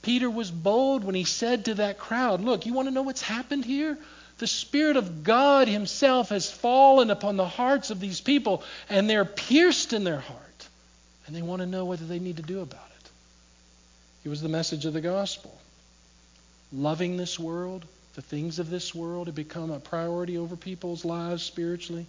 [0.00, 3.22] Peter was bold when he said to that crowd, Look, you want to know what's
[3.22, 3.98] happened here?
[4.38, 9.24] The Spirit of God Himself has fallen upon the hearts of these people, and they're
[9.24, 10.68] pierced in their heart,
[11.26, 13.10] and they want to know what they need to do about it.
[14.24, 15.56] It was the message of the gospel.
[16.72, 21.42] Loving this world, the things of this world have become a priority over people's lives
[21.42, 22.06] spiritually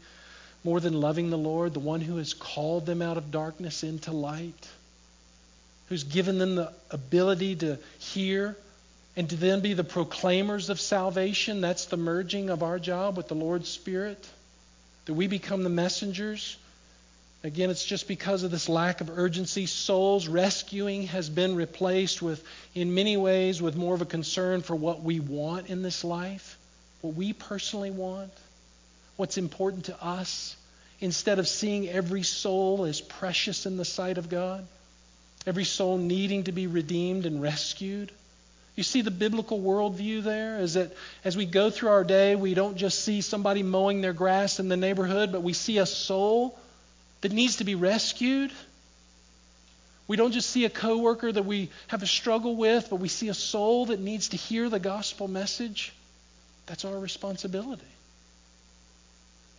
[0.64, 4.12] more than loving the Lord, the one who has called them out of darkness into
[4.12, 4.68] light,
[5.88, 8.58] who's given them the ability to hear
[9.16, 11.62] and to then be the proclaimers of salvation.
[11.62, 14.28] That's the merging of our job with the Lord's Spirit,
[15.06, 16.58] that we become the messengers.
[17.44, 19.66] Again, it's just because of this lack of urgency.
[19.66, 22.44] Souls rescuing has been replaced with,
[22.76, 26.58] in many ways, with more of a concern for what we want in this life,
[27.02, 28.32] what we personally want
[29.20, 30.56] what's important to us
[31.02, 34.66] instead of seeing every soul as precious in the sight of God.
[35.46, 38.12] every soul needing to be redeemed and rescued.
[38.80, 40.94] You see the biblical worldview there is that
[41.26, 44.70] as we go through our day, we don't just see somebody mowing their grass in
[44.70, 46.58] the neighborhood, but we see a soul
[47.20, 48.54] that needs to be rescued.
[50.08, 53.28] We don't just see a coworker that we have a struggle with, but we see
[53.28, 55.92] a soul that needs to hear the gospel message.
[56.66, 57.84] That's our responsibility.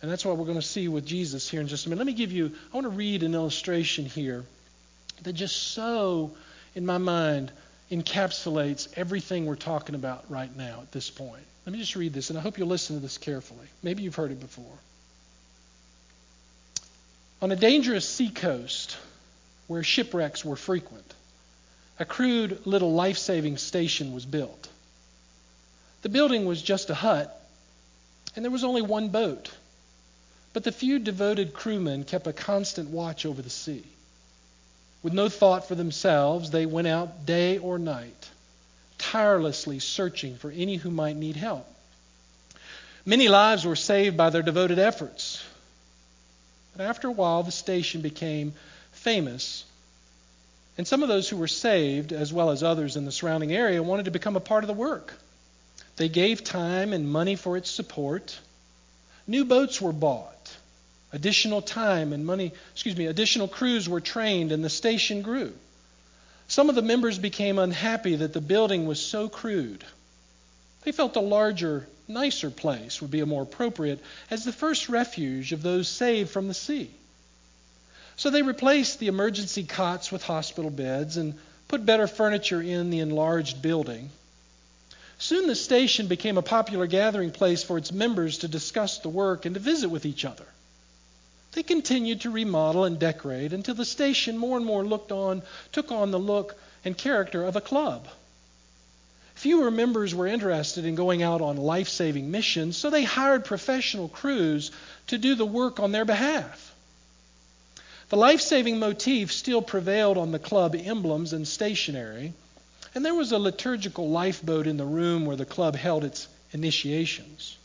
[0.01, 1.99] And that's what we're going to see with Jesus here in just a minute.
[1.99, 4.45] Let me give you, I want to read an illustration here
[5.21, 6.31] that just so,
[6.73, 7.51] in my mind,
[7.91, 11.43] encapsulates everything we're talking about right now at this point.
[11.65, 13.67] Let me just read this, and I hope you'll listen to this carefully.
[13.83, 14.77] Maybe you've heard it before.
[17.41, 18.97] On a dangerous seacoast
[19.67, 21.13] where shipwrecks were frequent,
[21.99, 24.69] a crude little life saving station was built.
[26.01, 27.37] The building was just a hut,
[28.35, 29.51] and there was only one boat.
[30.53, 33.83] But the few devoted crewmen kept a constant watch over the sea.
[35.03, 38.29] With no thought for themselves, they went out day or night,
[38.97, 41.67] tirelessly searching for any who might need help.
[43.05, 45.43] Many lives were saved by their devoted efforts.
[46.75, 48.53] But after a while, the station became
[48.91, 49.65] famous,
[50.77, 53.83] and some of those who were saved, as well as others in the surrounding area,
[53.83, 55.13] wanted to become a part of the work.
[55.97, 58.39] They gave time and money for its support.
[59.27, 60.40] New boats were bought.
[61.13, 65.53] Additional time and money, excuse me, additional crews were trained and the station grew.
[66.47, 69.83] Some of the members became unhappy that the building was so crude.
[70.83, 75.61] They felt a larger, nicer place would be more appropriate as the first refuge of
[75.61, 76.89] those saved from the sea.
[78.17, 81.35] So they replaced the emergency cots with hospital beds and
[81.67, 84.09] put better furniture in the enlarged building.
[85.19, 89.45] Soon the station became a popular gathering place for its members to discuss the work
[89.45, 90.45] and to visit with each other.
[91.53, 95.91] They continued to remodel and decorate until the station more and more looked on, took
[95.91, 98.07] on the look and character of a club.
[99.35, 104.07] Fewer members were interested in going out on life saving missions, so they hired professional
[104.07, 104.71] crews
[105.07, 106.73] to do the work on their behalf.
[108.09, 112.33] The life saving motif still prevailed on the club emblems and stationery,
[112.93, 117.57] and there was a liturgical lifeboat in the room where the club held its initiations.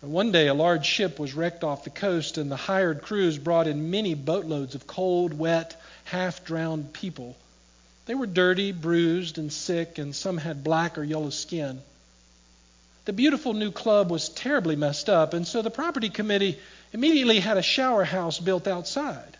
[0.00, 3.66] One day, a large ship was wrecked off the coast, and the hired crews brought
[3.66, 7.36] in many boatloads of cold, wet, half drowned people.
[8.04, 11.82] They were dirty, bruised, and sick, and some had black or yellow skin.
[13.06, 16.58] The beautiful new club was terribly messed up, and so the property committee
[16.92, 19.36] immediately had a shower house built outside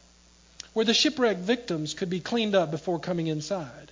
[0.73, 3.91] where the shipwreck victims could be cleaned up before coming inside.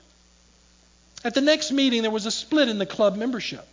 [1.24, 3.66] At the next meeting, there was a split in the club membership.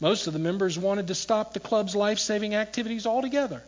[0.00, 3.62] Most of the members wanted to stop the club's life saving activities altogether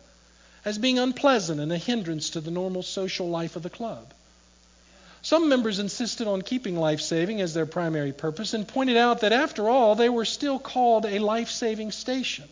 [0.63, 4.13] as being unpleasant and a hindrance to the normal social life of the club.
[5.21, 9.33] Some members insisted on keeping life saving as their primary purpose and pointed out that
[9.33, 12.47] after all, they were still called a life saving station.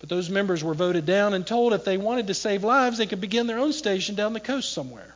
[0.00, 3.06] But those members were voted down and told if they wanted to save lives, they
[3.06, 5.14] could begin their own station down the coast somewhere.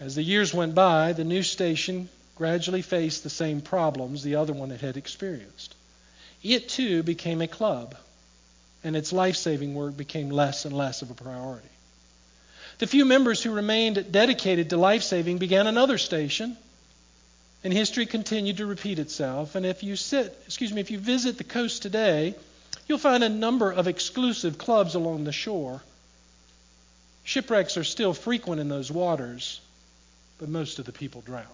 [0.00, 4.52] As the years went by, the new station gradually faced the same problems the other
[4.52, 5.74] one had experienced.
[6.42, 7.96] It too became a club,
[8.84, 11.68] and its life saving work became less and less of a priority.
[12.78, 16.56] The few members who remained dedicated to life saving began another station,
[17.64, 19.56] and history continued to repeat itself.
[19.56, 22.36] And if you sit, excuse me, if you visit the coast today,
[22.86, 25.82] you'll find a number of exclusive clubs along the shore.
[27.24, 29.60] Shipwrecks are still frequent in those waters,
[30.38, 31.46] but most of the people drown.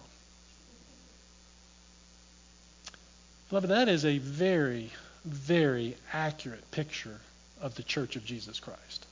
[3.55, 4.91] Beloved, that is a very,
[5.23, 7.17] very accurate picture
[7.61, 9.05] of the church of Jesus Christ.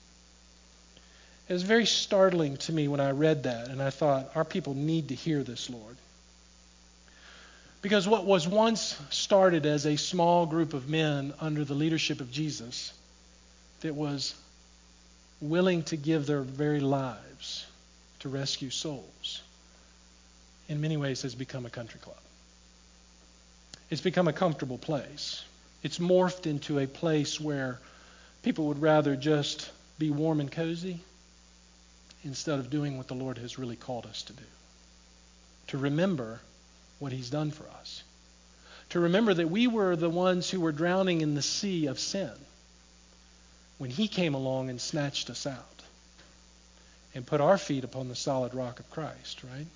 [1.48, 4.74] It was very startling to me when I read that, and I thought, our people
[4.74, 5.96] need to hear this, Lord.
[7.82, 12.30] Because what was once started as a small group of men under the leadership of
[12.30, 12.92] Jesus
[13.80, 14.36] that was
[15.40, 17.66] willing to give their very lives
[18.20, 19.42] to rescue souls,
[20.68, 22.18] in many ways has become a country club.
[23.94, 25.44] It's become a comfortable place.
[25.84, 27.80] It's morphed into a place where
[28.42, 29.70] people would rather just
[30.00, 31.00] be warm and cozy
[32.24, 34.46] instead of doing what the Lord has really called us to do.
[35.68, 36.40] To remember
[36.98, 38.02] what He's done for us.
[38.90, 42.32] To remember that we were the ones who were drowning in the sea of sin
[43.78, 45.84] when He came along and snatched us out
[47.14, 49.68] and put our feet upon the solid rock of Christ, right?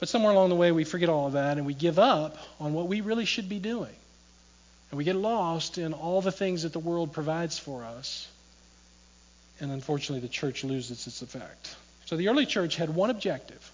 [0.00, 2.72] But somewhere along the way, we forget all of that and we give up on
[2.72, 3.94] what we really should be doing.
[4.90, 8.26] And we get lost in all the things that the world provides for us.
[9.60, 11.76] And unfortunately, the church loses its effect.
[12.06, 13.70] So the early church had one objective.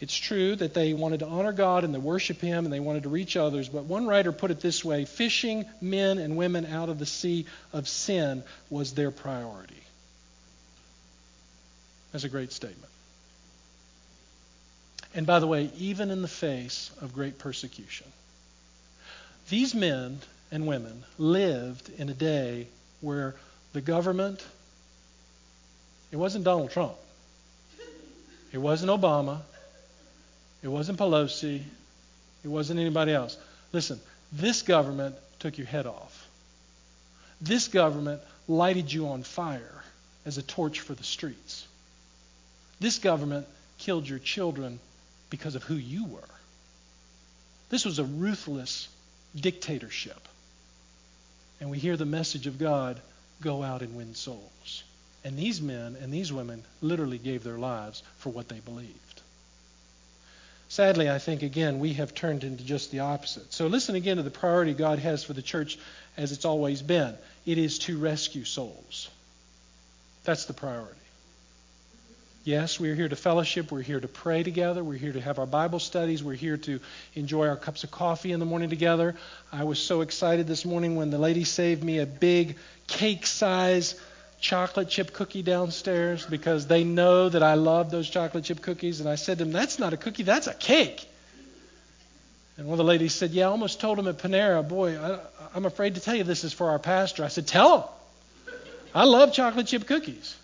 [0.00, 3.04] It's true that they wanted to honor God and to worship Him and they wanted
[3.04, 6.88] to reach others, but one writer put it this way fishing men and women out
[6.88, 9.74] of the sea of sin was their priority.
[12.12, 12.90] That's a great statement.
[15.14, 18.06] And by the way, even in the face of great persecution,
[19.48, 20.20] these men
[20.52, 22.68] and women lived in a day
[23.00, 23.34] where
[23.72, 24.44] the government,
[26.12, 26.94] it wasn't Donald Trump,
[28.52, 29.40] it wasn't Obama,
[30.62, 31.62] it wasn't Pelosi,
[32.44, 33.36] it wasn't anybody else.
[33.72, 33.98] Listen,
[34.32, 36.28] this government took your head off.
[37.40, 39.82] This government lighted you on fire
[40.26, 41.66] as a torch for the streets.
[42.78, 43.46] This government
[43.78, 44.78] killed your children
[45.30, 46.20] because of who you were.
[47.70, 48.88] This was a ruthless
[49.34, 50.28] dictatorship.
[51.60, 53.00] And we hear the message of God
[53.40, 54.82] go out and win souls.
[55.24, 59.20] And these men and these women literally gave their lives for what they believed.
[60.68, 63.52] Sadly, I think, again, we have turned into just the opposite.
[63.52, 65.78] So listen again to the priority God has for the church
[66.16, 69.08] as it's always been it is to rescue souls.
[70.24, 70.99] That's the priority.
[72.42, 73.70] Yes, we're here to fellowship.
[73.70, 74.82] We're here to pray together.
[74.82, 76.24] We're here to have our Bible studies.
[76.24, 76.80] We're here to
[77.14, 79.14] enjoy our cups of coffee in the morning together.
[79.52, 84.00] I was so excited this morning when the lady saved me a big cake size
[84.40, 89.00] chocolate chip cookie downstairs because they know that I love those chocolate chip cookies.
[89.00, 91.06] And I said to them, That's not a cookie, that's a cake.
[92.56, 95.18] And one of the ladies said, Yeah, I almost told him at Panera, Boy, I,
[95.54, 97.22] I'm afraid to tell you this is for our pastor.
[97.22, 98.54] I said, Tell him.
[98.94, 100.36] I love chocolate chip cookies.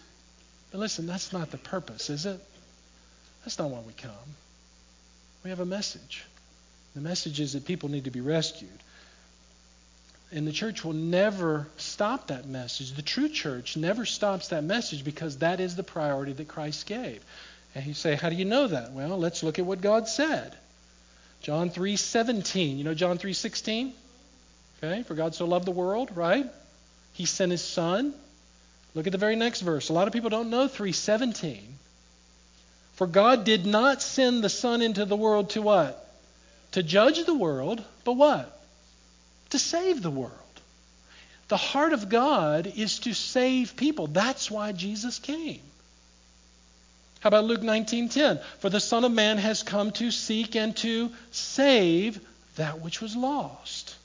[0.77, 2.39] But listen, that's not the purpose, is it?
[3.43, 4.11] That's not why we come.
[5.43, 6.23] We have a message.
[6.95, 8.79] The message is that people need to be rescued.
[10.31, 12.93] And the church will never stop that message.
[12.93, 17.25] The true church never stops that message because that is the priority that Christ gave.
[17.75, 18.93] And you say, How do you know that?
[18.93, 20.55] Well, let's look at what God said.
[21.41, 22.77] John 3:17.
[22.77, 23.95] You know John 3:16?
[24.85, 26.45] Okay, for God so loved the world, right?
[27.15, 28.13] He sent his son
[28.97, 29.91] Look at the very next verse.
[29.91, 31.61] A lot of people don't know 317.
[32.95, 36.11] For God did not send the Son into the world to what?
[36.73, 38.59] To judge the world, but what?
[39.51, 40.33] To save the world.
[41.49, 44.07] The heart of God is to save people.
[44.07, 45.61] That's why Jesus came.
[47.21, 48.43] How about Luke 19:10?
[48.61, 52.19] For the Son of Man has come to seek and to save
[52.57, 53.96] that which was lost.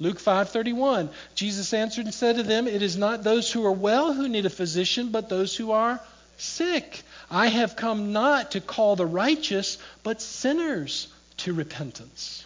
[0.00, 4.12] Luke 5:31 Jesus answered and said to them it is not those who are well
[4.12, 6.00] who need a physician but those who are
[6.36, 7.04] sick.
[7.30, 11.06] I have come not to call the righteous but sinners
[11.38, 12.44] to repentance.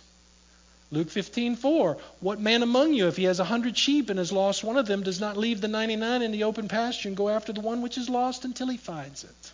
[0.91, 4.63] Luke 15:4 What man among you if he has a hundred sheep and has lost
[4.63, 7.55] one of them does not leave the 99 in the open pasture and go after
[7.55, 9.53] the one which is lost until he finds it?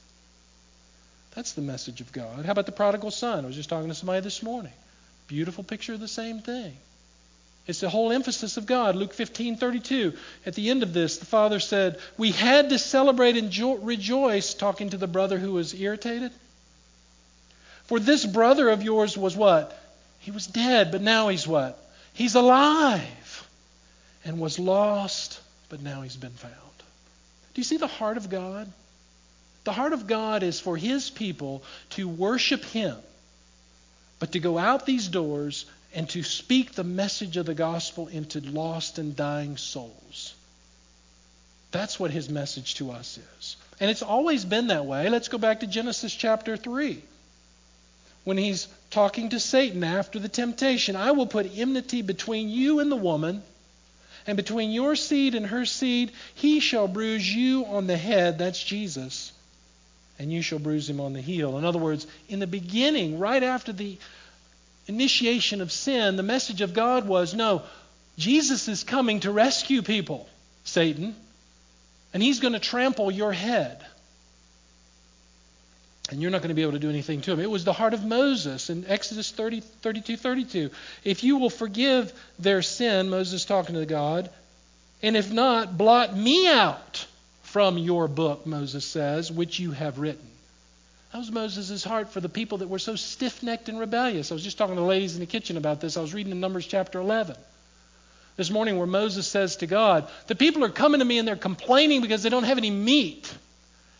[1.37, 2.45] That's the message of God.
[2.45, 3.45] How about the prodigal son?
[3.45, 4.73] I was just talking to somebody this morning.
[5.27, 6.77] Beautiful picture of the same thing
[7.67, 8.95] it's the whole emphasis of God.
[8.95, 10.17] Luke 15:32.
[10.45, 14.53] At the end of this, the father said, "We had to celebrate and jo- rejoice,"
[14.53, 16.33] talking to the brother who was irritated.
[17.85, 19.79] For this brother of yours was what?
[20.21, 21.79] He was dead, but now he's what?
[22.13, 23.47] He's alive.
[24.25, 26.55] And was lost, but now he's been found.
[27.55, 28.71] Do you see the heart of God?
[29.65, 32.97] The heart of God is for his people to worship him,
[34.19, 38.41] but to go out these doors and to speak the message of the gospel into
[38.41, 40.35] lost and dying souls.
[41.71, 43.57] That's what his message to us is.
[43.81, 45.09] And it's always been that way.
[45.09, 47.03] Let's go back to Genesis chapter 3.
[48.25, 52.91] When he's talking to Satan after the temptation, I will put enmity between you and
[52.91, 53.43] the woman,
[54.27, 56.13] and between your seed and her seed.
[56.35, 59.33] He shall bruise you on the head, that's Jesus,
[60.19, 61.59] and you shall bruise him on the heel.
[61.59, 63.99] In other words, in the beginning, right after the
[64.87, 67.63] initiation of sin, the message of God was no,
[68.17, 70.29] Jesus is coming to rescue people,
[70.65, 71.15] Satan,
[72.13, 73.85] and he's going to trample your head.
[76.11, 77.41] And you're not going to be able to do anything to him.
[77.41, 80.71] It was the heart of Moses in Exodus 30, 32 32.
[81.03, 84.31] If you will forgive their sin, Moses talking to God,
[85.03, 87.07] and if not, blot me out
[87.43, 90.34] from your book, Moses says, which you have written.
[91.15, 94.33] That was Moses' heart for the people that were so stiff necked and rebellious.
[94.33, 95.97] I was just talking to the ladies in the kitchen about this.
[95.97, 97.37] I was reading in Numbers chapter 11
[98.35, 101.37] this morning where Moses says to God, The people are coming to me and they're
[101.37, 103.33] complaining because they don't have any meat.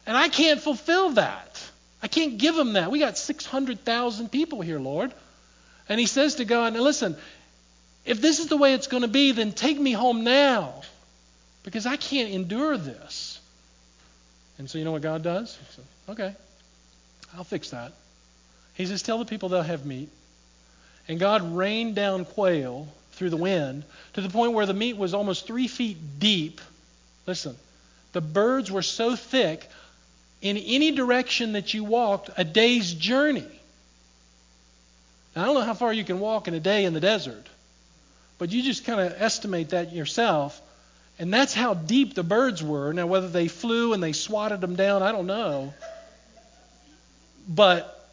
[0.09, 1.63] And I can't fulfill that.
[2.03, 2.91] I can't give them that.
[2.91, 5.15] We got 600,000 people here, Lord.
[5.89, 7.15] And he says to God, Now listen,
[8.05, 10.83] if this is the way it's going to be, then take me home now
[11.63, 13.39] because I can't endure this.
[14.59, 15.57] And so you know what God does?
[15.57, 16.35] He says, okay,
[17.37, 17.93] I'll fix that.
[18.75, 20.09] He says, tell the people they'll have meat.
[21.09, 25.15] And God rained down quail through the wind to the point where the meat was
[25.15, 26.61] almost three feet deep.
[27.27, 27.57] Listen,
[28.13, 29.69] the birds were so thick,
[30.41, 33.47] in any direction that you walked, a day's journey.
[35.35, 37.47] Now, I don't know how far you can walk in a day in the desert,
[38.39, 40.61] but you just kind of estimate that yourself.
[41.19, 42.93] And that's how deep the birds were.
[42.93, 45.73] Now, whether they flew and they swatted them down, I don't know.
[47.49, 48.09] But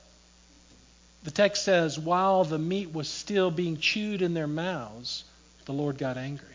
[1.23, 5.23] the text says, while the meat was still being chewed in their mouths,
[5.65, 6.47] the Lord got angry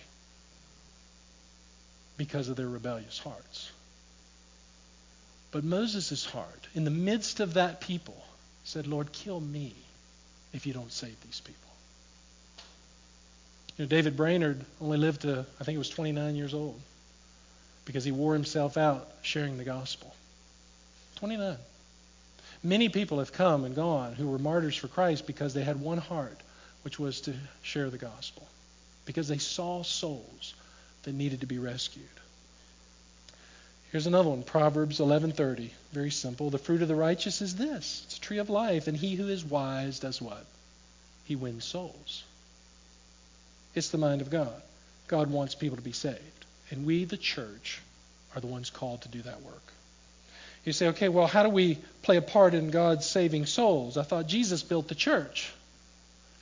[2.16, 3.70] because of their rebellious hearts.
[5.52, 8.16] But Moses' heart, in the midst of that people,
[8.64, 9.72] said, Lord, kill me
[10.52, 11.70] if you don't save these people.
[13.76, 16.80] You know, David Brainerd only lived to, I think it was 29 years old,
[17.84, 20.14] because he wore himself out sharing the gospel.
[21.16, 21.56] 29.
[22.62, 25.98] Many people have come and gone who were martyrs for Christ because they had one
[25.98, 26.40] heart,
[26.82, 28.46] which was to share the gospel,
[29.04, 30.54] because they saw souls
[31.02, 32.04] that needed to be rescued.
[33.92, 35.70] Here's another one, Proverbs 11:30.
[35.92, 36.50] Very simple.
[36.50, 39.28] The fruit of the righteous is this: it's a tree of life, and he who
[39.28, 40.44] is wise does what?
[41.24, 42.24] He wins souls.
[43.74, 44.60] It's the mind of God.
[45.06, 47.80] God wants people to be saved, and we, the church,
[48.34, 49.72] are the ones called to do that work.
[50.66, 53.96] You say, okay, well, how do we play a part in God's saving souls?
[53.96, 55.52] I thought Jesus built the church.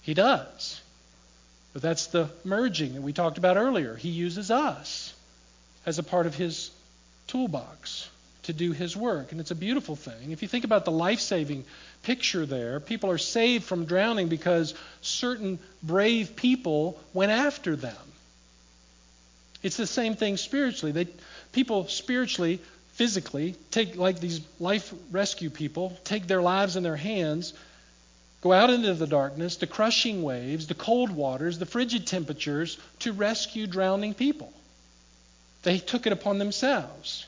[0.01, 0.81] He does.
[1.75, 3.95] But that's the merging that we talked about earlier.
[3.95, 5.12] He uses us
[5.85, 6.70] as a part of his
[7.27, 8.09] toolbox
[8.45, 9.31] to do his work.
[9.31, 10.33] And it's a beautiful thing.
[10.33, 11.64] If you think about the life saving
[12.03, 14.72] picture there, people are saved from drowning because
[15.03, 17.97] certain brave people went after them.
[19.62, 20.93] It's the same thing spiritually.
[20.93, 21.09] They,
[21.53, 22.61] people spiritually
[22.95, 27.53] physically, take like these life rescue people, take their lives in their hands,
[28.40, 33.12] go out into the darkness, the crushing waves, the cold waters, the frigid temperatures to
[33.12, 34.53] rescue drowning people.
[35.62, 37.26] They took it upon themselves.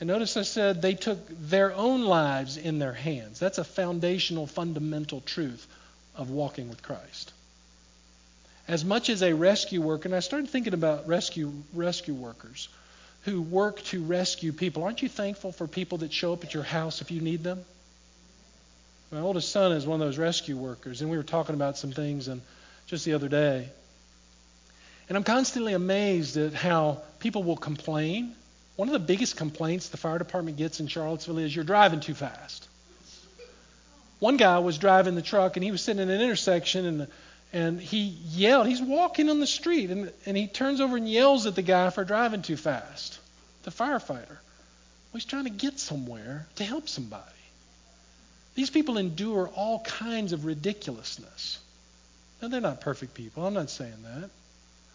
[0.00, 3.38] And notice I said they took their own lives in their hands.
[3.38, 5.66] That's a foundational, fundamental truth
[6.16, 7.32] of walking with Christ.
[8.66, 12.68] As much as a rescue worker, and I started thinking about rescue rescue workers
[13.22, 14.84] who work to rescue people.
[14.84, 17.64] Aren't you thankful for people that show up at your house if you need them?
[19.10, 21.90] My oldest son is one of those rescue workers, and we were talking about some
[21.90, 22.40] things and
[22.86, 23.68] just the other day.
[25.08, 28.32] And I'm constantly amazed at how people will complain.
[28.76, 32.14] One of the biggest complaints the fire department gets in Charlottesville is you're driving too
[32.14, 32.68] fast.
[34.20, 37.08] One guy was driving the truck and he was sitting in an intersection and
[37.52, 38.66] and he yelled.
[38.66, 41.90] He's walking on the street, and, and he turns over and yells at the guy
[41.90, 43.18] for driving too fast,
[43.64, 44.28] the firefighter.
[44.28, 47.24] Well, he's trying to get somewhere to help somebody.
[48.54, 51.58] These people endure all kinds of ridiculousness.
[52.40, 53.46] Now, they're not perfect people.
[53.46, 54.30] I'm not saying that.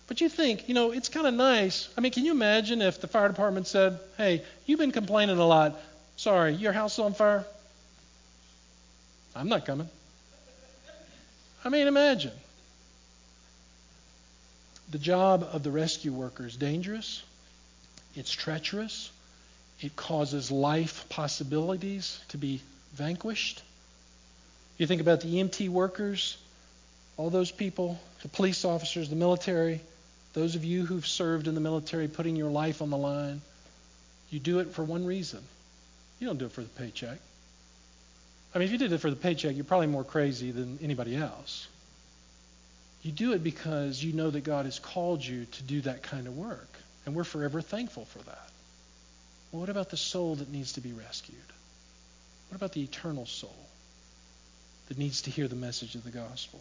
[0.08, 1.90] But you think, you know, it's kind of nice.
[1.98, 5.46] I mean, can you imagine if the fire department said, hey, you've been complaining a
[5.46, 5.80] lot.
[6.16, 7.44] Sorry, your house is on fire?
[9.36, 9.90] I'm not coming.
[11.64, 12.32] I mean, imagine.
[14.92, 17.24] The job of the rescue worker is dangerous,
[18.16, 19.12] it's treacherous,
[19.82, 22.62] it causes life possibilities to be
[22.94, 23.62] vanquished.
[24.78, 26.38] You think about the EMT workers,
[27.18, 29.82] all those people, the police officers, the military,
[30.34, 33.42] those of you who've served in the military putting your life on the line.
[34.30, 35.40] You do it for one reason.
[36.20, 37.18] You don't do it for the paycheck.
[38.54, 41.16] I mean, if you did it for the paycheck, you're probably more crazy than anybody
[41.16, 41.68] else.
[43.06, 46.26] You do it because you know that God has called you to do that kind
[46.26, 46.68] of work.
[47.06, 48.50] And we're forever thankful for that.
[49.52, 51.38] Well, what about the soul that needs to be rescued?
[52.50, 53.56] What about the eternal soul
[54.88, 56.60] that needs to hear the message of the gospel?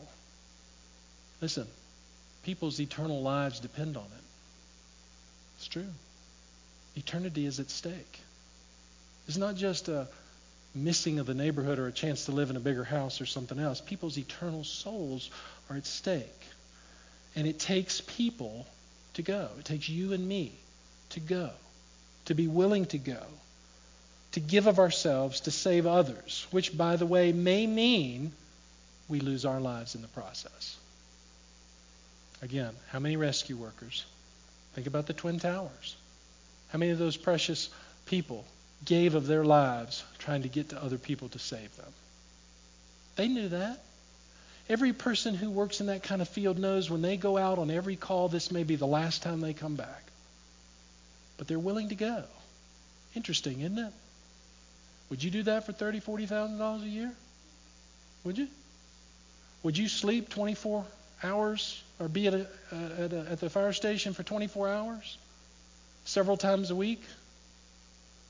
[1.41, 1.67] Listen,
[2.43, 4.25] people's eternal lives depend on it.
[5.57, 5.89] It's true.
[6.95, 8.21] Eternity is at stake.
[9.29, 10.09] It's not just a
[10.75, 13.59] missing of the neighborhood or a chance to live in a bigger house or something
[13.59, 13.81] else.
[13.81, 15.31] People's eternal souls
[15.71, 16.43] are at stake.
[17.37, 18.67] And it takes people
[19.15, 19.49] to go.
[19.59, 20.53] It takes you and me
[21.11, 21.51] to go,
[22.27, 23.23] to be willing to go,
[24.33, 28.33] to give of ourselves to save others, which, by the way, may mean
[29.09, 30.77] we lose our lives in the process.
[32.43, 34.05] Again, how many rescue workers?
[34.75, 35.97] Think about the Twin Towers.
[36.69, 37.71] How many of those precious
[38.07, 38.45] people
[38.85, 41.93] gave of their lives trying to get to other people to save them?
[43.17, 43.83] They knew that.
[44.69, 47.71] Every person who works in that kind of field knows when they go out on
[47.71, 50.03] every call, this may be the last time they come back.
[51.37, 52.25] But they're willing to go.
[53.15, 53.93] Interesting, isn't it?
[55.11, 57.13] Would you do that for thirty, forty thousand dollars a year?
[58.25, 58.49] Would you?
[59.63, 60.85] Would you sleep 24
[61.23, 65.19] hours or be at, a, at, a, at the fire station for 24 hours,
[66.05, 67.03] several times a week,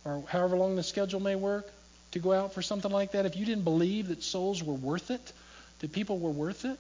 [0.05, 1.71] or however long the schedule may work,
[2.13, 3.27] to go out for something like that?
[3.27, 5.33] If you didn't believe that souls were worth it,
[5.81, 6.79] that people were worth it,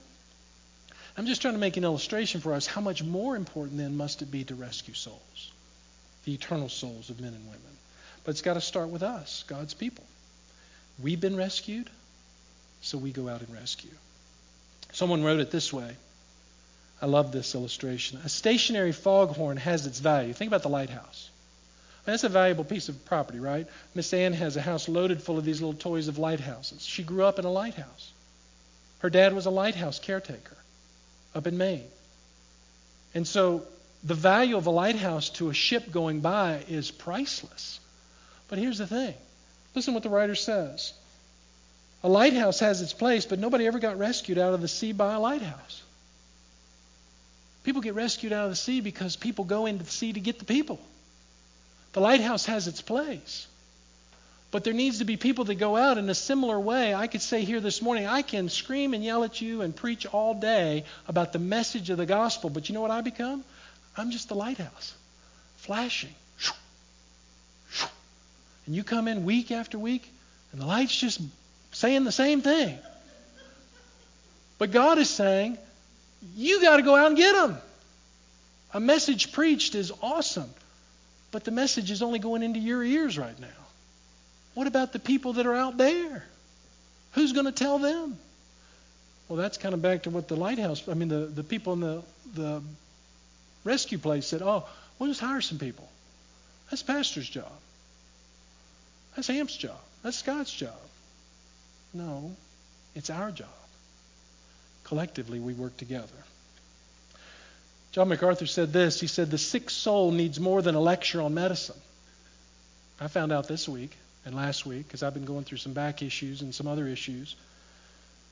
[1.17, 2.67] I'm just trying to make an illustration for us.
[2.67, 5.53] How much more important then must it be to rescue souls,
[6.25, 7.61] the eternal souls of men and women?
[8.25, 10.05] But it's got to start with us, God's people.
[11.03, 11.91] We've been rescued,
[12.81, 13.91] so we go out and rescue.
[14.93, 15.97] Someone wrote it this way.
[17.03, 18.21] I love this illustration.
[18.25, 20.33] A stationary foghorn has its value.
[20.33, 21.29] Think about the lighthouse.
[22.05, 23.67] That's a valuable piece of property, right?
[23.95, 26.85] Miss Ann has a house loaded full of these little toys of lighthouses.
[26.85, 28.13] She grew up in a lighthouse.
[28.99, 30.57] Her dad was a lighthouse caretaker
[31.35, 31.89] up in Maine.
[33.15, 33.65] And so
[34.03, 37.81] the value of a lighthouse to a ship going by is priceless.
[38.49, 39.15] But here's the thing
[39.75, 40.93] listen what the writer says.
[42.03, 45.15] A lighthouse has its place, but nobody ever got rescued out of the sea by
[45.15, 45.83] a lighthouse.
[47.65, 50.39] People get rescued out of the sea because people go into the sea to get
[50.39, 50.79] the people.
[51.95, 53.47] The lighthouse has its place.
[54.51, 56.95] But there needs to be people that go out in a similar way.
[56.95, 60.07] I could say here this morning, I can scream and yell at you and preach
[60.07, 63.43] all day about the message of the gospel, but you know what I become?
[63.97, 64.95] I'm just the lighthouse,
[65.57, 66.15] flashing.
[68.67, 70.09] And you come in week after week,
[70.53, 71.21] and the light's just
[71.73, 72.79] saying the same thing.
[74.59, 75.59] But God is saying,
[76.37, 77.59] you got to go out and get them.
[78.73, 80.49] A message preached is awesome,
[81.35, 83.65] but the message is only going into your ears right now.
[84.55, 86.23] What about the people that are out there?
[87.15, 88.17] Who's going to tell them?
[89.29, 91.81] Well, that's kind of back to what the lighthouse, I mean, the, the people in
[91.81, 92.03] the,
[92.35, 92.63] the
[93.65, 94.65] rescue place said, oh,
[95.01, 95.89] we'll just hire some people.
[96.71, 97.51] That's pastor's job.
[99.17, 99.81] That's Amp's job.
[100.05, 100.79] That's Scott's job.
[101.93, 102.31] No,
[102.95, 103.49] it's our job.
[104.85, 106.07] Collectively, we work together.
[107.95, 108.99] John MacArthur said this.
[108.99, 111.77] He said, The sick soul needs more than a lecture on medicine.
[113.01, 116.03] I found out this week and last week because I've been going through some back
[116.03, 117.37] issues and some other issues.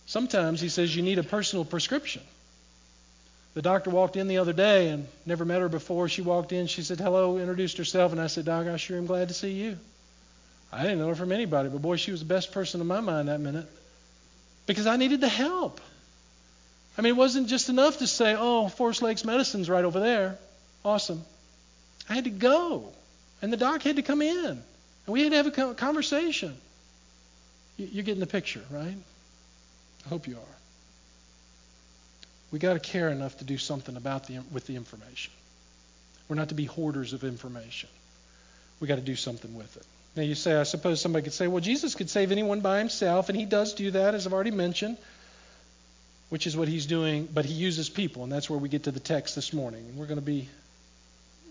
[0.06, 2.22] Sometimes he says you need a personal prescription.
[3.54, 6.08] The doctor walked in the other day and never met her before.
[6.08, 9.06] She walked in, she said, Hello, introduced herself, and I said, Doc, I sure am
[9.06, 9.78] glad to see you.
[10.72, 12.98] I didn't know her from anybody, but boy, she was the best person in my
[12.98, 13.68] mind that minute
[14.66, 15.80] because I needed the help.
[16.96, 20.38] I mean, it wasn't just enough to say, Oh, Forest Lakes Medicine's right over there.
[20.84, 21.22] Awesome.
[22.08, 22.88] I had to go,
[23.40, 24.46] and the doc had to come in.
[24.46, 26.54] And we had to have a conversation.
[27.76, 28.96] You're getting the picture, right?
[30.04, 30.56] I hope you are.
[32.50, 35.32] We got to care enough to do something about the with the information.
[36.28, 37.88] We're not to be hoarders of information.
[38.80, 39.86] We got to do something with it.
[40.14, 43.28] Now you say, I suppose somebody could say, well, Jesus could save anyone by himself,
[43.28, 44.98] and he does do that, as I've already mentioned,
[46.32, 48.90] which is what he's doing, but he uses people, and that's where we get to
[48.90, 49.84] the text this morning.
[49.86, 50.48] And We're going to be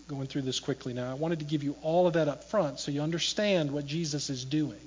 [0.08, 1.08] going through this quickly now.
[1.08, 4.28] I wanted to give you all of that up front so you understand what Jesus
[4.28, 4.80] is doing.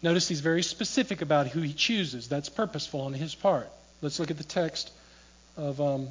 [0.00, 2.26] Notice he's very specific about who he chooses.
[2.26, 3.68] That's purposeful on his part.
[4.00, 4.90] Let's look at the text
[5.58, 6.08] of um,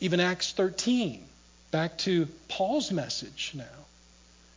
[0.00, 1.22] even Acts 13.
[1.70, 3.84] Back to Paul's message now.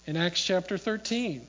[0.08, 1.46] In Acts chapter 13.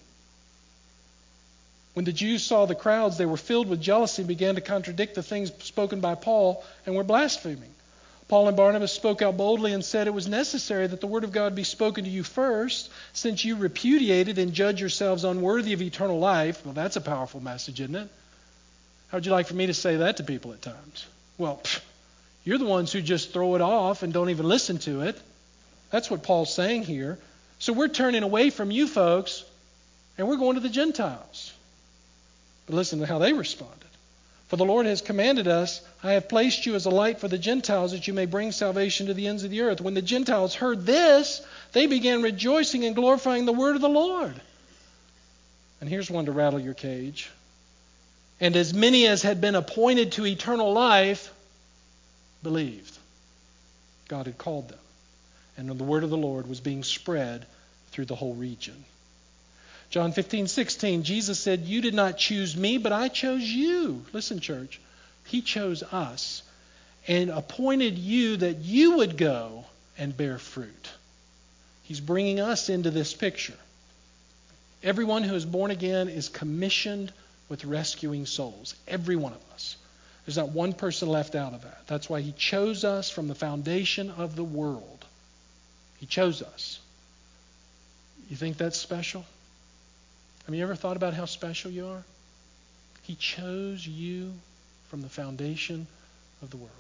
[1.97, 5.15] When the Jews saw the crowds, they were filled with jealousy and began to contradict
[5.15, 7.73] the things spoken by Paul and were blaspheming.
[8.29, 11.33] Paul and Barnabas spoke out boldly and said it was necessary that the word of
[11.33, 16.19] God be spoken to you first, since you repudiated and judge yourselves unworthy of eternal
[16.19, 16.63] life.
[16.67, 18.09] Well, that's a powerful message, isn't it?
[19.09, 21.07] How would you like for me to say that to people at times?
[21.39, 21.81] Well, pff,
[22.45, 25.19] you're the ones who just throw it off and don't even listen to it.
[25.91, 27.19] That's what Paul's saying here.
[27.59, 29.47] So we're turning away from you folks
[30.19, 31.55] and we're going to the Gentiles.
[32.67, 33.87] But listen to how they responded.
[34.49, 37.39] For the Lord has commanded us, I have placed you as a light for the
[37.39, 39.81] Gentiles that you may bring salvation to the ends of the earth.
[39.81, 44.41] When the Gentiles heard this, they began rejoicing and glorifying the word of the Lord.
[45.81, 47.29] And here's one to rattle your cage.
[48.41, 51.33] And as many as had been appointed to eternal life
[52.43, 52.97] believed.
[54.09, 54.79] God had called them.
[55.57, 57.47] And the word of the Lord was being spread
[57.91, 58.85] through the whole region.
[59.91, 64.05] John 15, 16, Jesus said, You did not choose me, but I chose you.
[64.13, 64.81] Listen, church.
[65.27, 66.43] He chose us
[67.09, 69.65] and appointed you that you would go
[69.99, 70.91] and bear fruit.
[71.85, 73.55] He's bringing us into this picture.
[74.83, 77.13] Everyone who is born again is commissioned
[77.49, 78.75] with rescuing souls.
[78.89, 79.77] Every one of us.
[80.25, 81.87] There's not one person left out of that.
[81.87, 85.05] That's why He chose us from the foundation of the world.
[85.99, 86.81] He chose us.
[88.29, 89.25] You think that's special?
[90.47, 92.05] Have you ever thought about how special you are?
[93.03, 94.33] He chose you
[94.89, 95.87] from the foundation
[96.41, 96.71] of the world.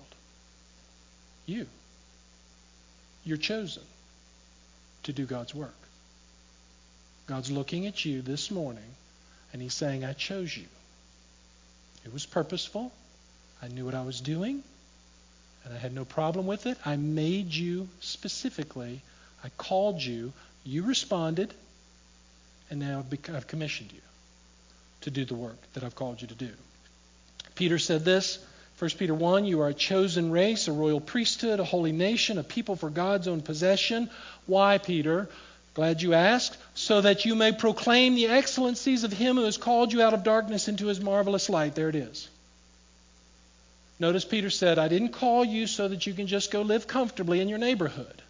[1.46, 1.66] You.
[3.24, 3.82] You're chosen
[5.02, 5.74] to do God's work.
[7.26, 8.94] God's looking at you this morning
[9.52, 10.66] and He's saying, I chose you.
[12.04, 12.92] It was purposeful.
[13.62, 14.62] I knew what I was doing,
[15.64, 16.78] and I had no problem with it.
[16.84, 19.00] I made you specifically.
[19.42, 20.32] I called you.
[20.64, 21.52] You responded,
[22.70, 23.04] and now
[23.34, 24.00] I've commissioned you
[25.02, 26.50] to do the work that I've called you to do.
[27.54, 28.38] Peter said this
[28.78, 32.42] 1 Peter 1 You are a chosen race, a royal priesthood, a holy nation, a
[32.42, 34.10] people for God's own possession.
[34.46, 35.28] Why, Peter?
[35.74, 36.58] Glad you asked.
[36.74, 40.24] So that you may proclaim the excellencies of Him who has called you out of
[40.24, 41.74] darkness into His marvelous light.
[41.74, 42.28] There it is.
[43.98, 47.40] Notice Peter said, I didn't call you so that you can just go live comfortably
[47.40, 48.22] in your neighborhood.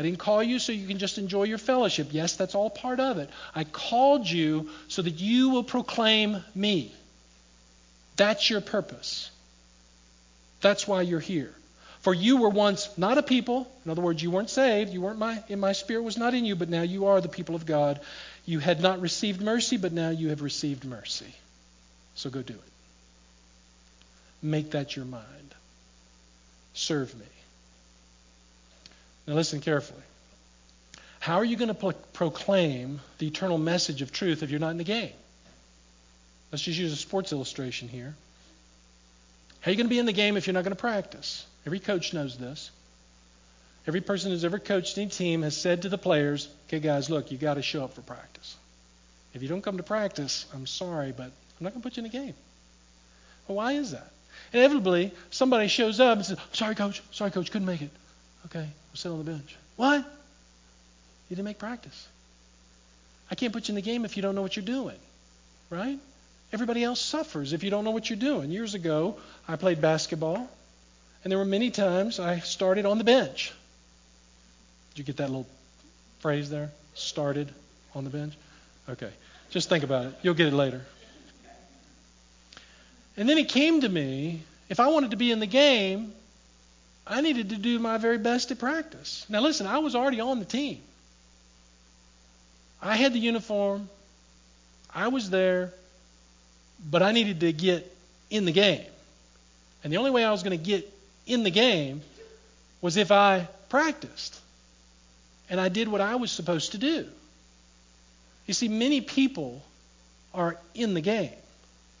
[0.00, 2.08] I didn't call you so you can just enjoy your fellowship.
[2.10, 3.28] Yes, that's all part of it.
[3.54, 6.90] I called you so that you will proclaim me.
[8.16, 9.30] That's your purpose.
[10.62, 11.54] That's why you're here.
[11.98, 13.70] For you were once not a people.
[13.84, 14.90] In other words, you weren't saved.
[14.90, 17.28] You weren't my in my spirit was not in you, but now you are the
[17.28, 18.00] people of God.
[18.46, 21.34] You had not received mercy, but now you have received mercy.
[22.14, 22.72] So go do it.
[24.42, 25.54] Make that your mind.
[26.72, 27.26] Serve me.
[29.30, 30.02] Now, listen carefully.
[31.20, 34.70] How are you going to pro- proclaim the eternal message of truth if you're not
[34.70, 35.12] in the game?
[36.50, 38.16] Let's just use a sports illustration here.
[39.60, 41.46] How are you going to be in the game if you're not going to practice?
[41.64, 42.72] Every coach knows this.
[43.86, 47.30] Every person who's ever coached any team has said to the players, okay, guys, look,
[47.30, 48.56] you got to show up for practice.
[49.32, 52.04] If you don't come to practice, I'm sorry, but I'm not going to put you
[52.04, 52.34] in the game.
[53.46, 54.10] Well, why is that?
[54.52, 57.90] Inevitably, somebody shows up and says, sorry, coach, sorry, coach, couldn't make it.
[58.46, 59.56] Okay, we'll sit on the bench.
[59.76, 59.98] What?
[61.28, 62.08] You didn't make practice.
[63.30, 64.98] I can't put you in the game if you don't know what you're doing,
[65.70, 65.98] right?
[66.52, 68.50] Everybody else suffers if you don't know what you're doing.
[68.50, 70.48] Years ago, I played basketball,
[71.22, 73.52] and there were many times I started on the bench.
[74.90, 75.46] Did you get that little
[76.18, 76.70] phrase there?
[76.94, 77.52] Started
[77.94, 78.34] on the bench?
[78.88, 79.10] Okay.
[79.50, 80.14] Just think about it.
[80.22, 80.82] You'll get it later.
[83.16, 86.12] And then it came to me if I wanted to be in the game,
[87.06, 89.26] I needed to do my very best at practice.
[89.28, 90.80] Now, listen, I was already on the team.
[92.82, 93.88] I had the uniform,
[94.94, 95.72] I was there,
[96.88, 97.94] but I needed to get
[98.30, 98.84] in the game.
[99.84, 100.90] And the only way I was going to get
[101.26, 102.02] in the game
[102.80, 104.38] was if I practiced
[105.48, 107.06] and I did what I was supposed to do.
[108.46, 109.62] You see, many people
[110.32, 111.34] are in the game,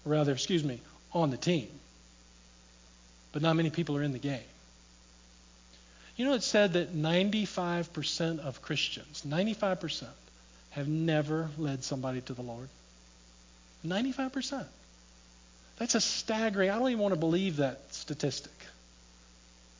[0.04, 0.80] rather, excuse me,
[1.12, 1.68] on the team,
[3.32, 4.40] but not many people are in the game.
[6.16, 10.04] You know, it said that 95% of Christians, 95%,
[10.70, 12.68] have never led somebody to the Lord.
[13.86, 14.64] 95%.
[15.78, 18.52] That's a staggering, I don't even want to believe that statistic.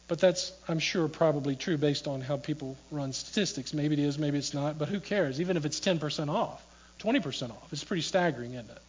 [0.08, 3.72] But that's, I'm sure, probably true based on how people run statistics.
[3.72, 5.40] Maybe it is, maybe it's not, but who cares?
[5.40, 6.64] Even if it's 10% off,
[7.00, 8.82] 20% off, it's pretty staggering, isn't it?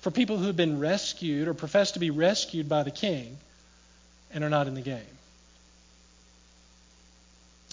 [0.00, 3.38] For people who have been rescued or profess to be rescued by the king
[4.32, 5.00] and are not in the game.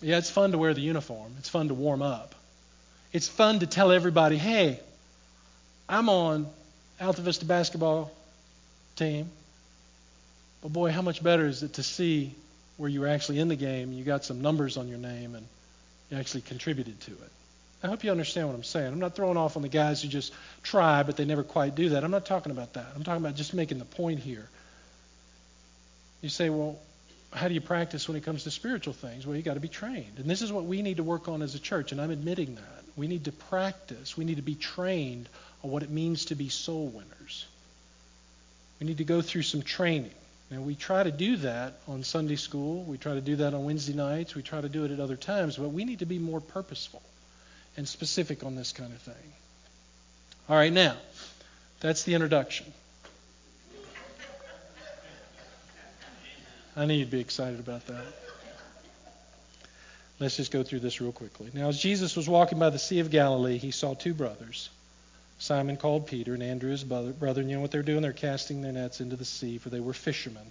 [0.02, 1.34] Yeah, it's fun to wear the uniform.
[1.40, 2.36] It's fun to warm up.
[3.14, 4.80] It's fun to tell everybody, hey,
[5.88, 6.48] I'm on
[7.00, 8.12] Alta Vista basketball
[8.96, 9.30] team.
[10.62, 12.36] But boy, how much better is it to see
[12.78, 15.46] where you were actually in the game, you got some numbers on your name, and
[16.10, 17.32] you actually contributed to it.
[17.84, 18.92] I hope you understand what I'm saying.
[18.92, 20.34] I'm not throwing off on the guys who just
[20.64, 22.04] try, but they never quite do that.
[22.04, 22.88] I'm not talking about that.
[22.96, 24.48] I'm talking about just making the point here.
[26.22, 26.80] You say, well,
[27.36, 29.28] how do you practice when it comes to spiritual things?
[29.28, 30.18] Well, you got to be trained.
[30.18, 32.56] And this is what we need to work on as a church, and I'm admitting
[32.56, 32.84] that.
[32.96, 34.16] We need to practice.
[34.16, 35.28] We need to be trained
[35.64, 37.46] on what it means to be soul winners.
[38.80, 40.12] We need to go through some training.
[40.52, 42.84] And we try to do that on Sunday school.
[42.84, 44.36] We try to do that on Wednesday nights.
[44.36, 45.58] We try to do it at other times.
[45.58, 47.02] But we need to be more purposeful
[47.76, 49.34] and specific on this kind of thing.
[50.48, 50.96] All right, now,
[51.80, 52.72] that's the introduction.
[56.76, 58.06] I knew you'd be excited about that.
[60.20, 61.52] Let's just go through this real quickly.
[61.54, 64.70] Now, as Jesus was walking by the Sea of Galilee, he saw two brothers,
[65.40, 67.12] Simon called Peter and Andrew his brother.
[67.12, 68.02] Brother, and you know what they're doing?
[68.02, 70.50] They're casting their nets into the sea, for they were fishermen.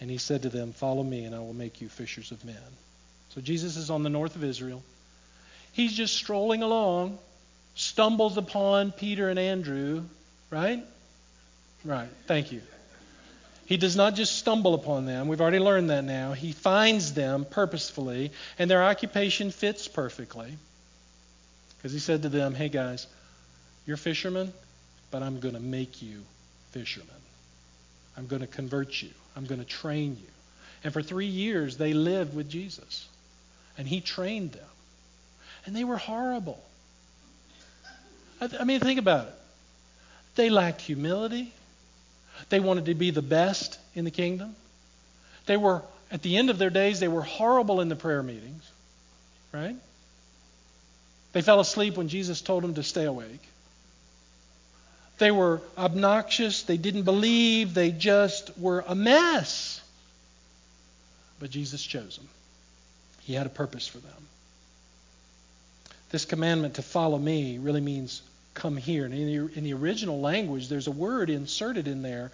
[0.00, 2.56] And he said to them, Follow me, and I will make you fishers of men.
[3.30, 4.82] So Jesus is on the north of Israel.
[5.72, 7.18] He's just strolling along,
[7.76, 10.02] stumbles upon Peter and Andrew,
[10.50, 10.82] right?
[11.84, 12.08] Right.
[12.26, 12.62] Thank you.
[13.70, 15.28] He does not just stumble upon them.
[15.28, 16.32] We've already learned that now.
[16.32, 20.58] He finds them purposefully, and their occupation fits perfectly.
[21.76, 23.06] Because he said to them, Hey guys,
[23.86, 24.52] you're fishermen,
[25.12, 26.24] but I'm going to make you
[26.72, 27.14] fishermen.
[28.16, 29.10] I'm going to convert you.
[29.36, 30.28] I'm going to train you.
[30.82, 33.06] And for three years, they lived with Jesus.
[33.78, 34.64] And he trained them.
[35.64, 36.60] And they were horrible.
[38.40, 39.34] I, mean, think about it.
[40.34, 41.52] They lacked humility.
[42.48, 44.54] They wanted to be the best in the kingdom.
[45.46, 48.68] They were, at the end of their days, they were horrible in the prayer meetings,
[49.52, 49.76] right?
[51.32, 53.42] They fell asleep when Jesus told them to stay awake.
[55.18, 56.62] They were obnoxious.
[56.62, 57.74] They didn't believe.
[57.74, 59.80] They just were a mess.
[61.38, 62.28] But Jesus chose them.
[63.20, 64.12] He had a purpose for them.
[66.10, 68.22] This commandment to follow me really means
[68.54, 69.04] come here.
[69.04, 72.32] And in the, in the original language, there's a word inserted in there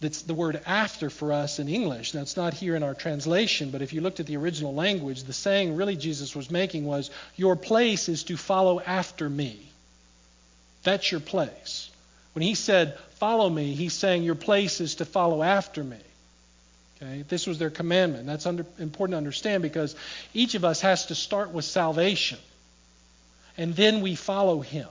[0.00, 2.14] that's the word after for us in English.
[2.14, 5.24] Now, it's not here in our translation, but if you looked at the original language,
[5.24, 9.60] the saying really Jesus was making was, Your place is to follow after me.
[10.82, 11.90] That's your place.
[12.32, 15.98] When he said, Follow me, he's saying, Your place is to follow after me.
[16.96, 17.24] Okay?
[17.28, 18.26] This was their commandment.
[18.26, 19.94] That's under, important to understand because
[20.32, 22.38] each of us has to start with salvation
[23.56, 24.88] and then we follow him.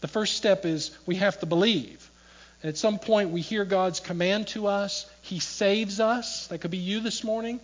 [0.00, 2.10] The first step is we have to believe.
[2.62, 5.08] And at some point, we hear God's command to us.
[5.22, 6.48] He saves us.
[6.48, 7.60] That could be you this morning.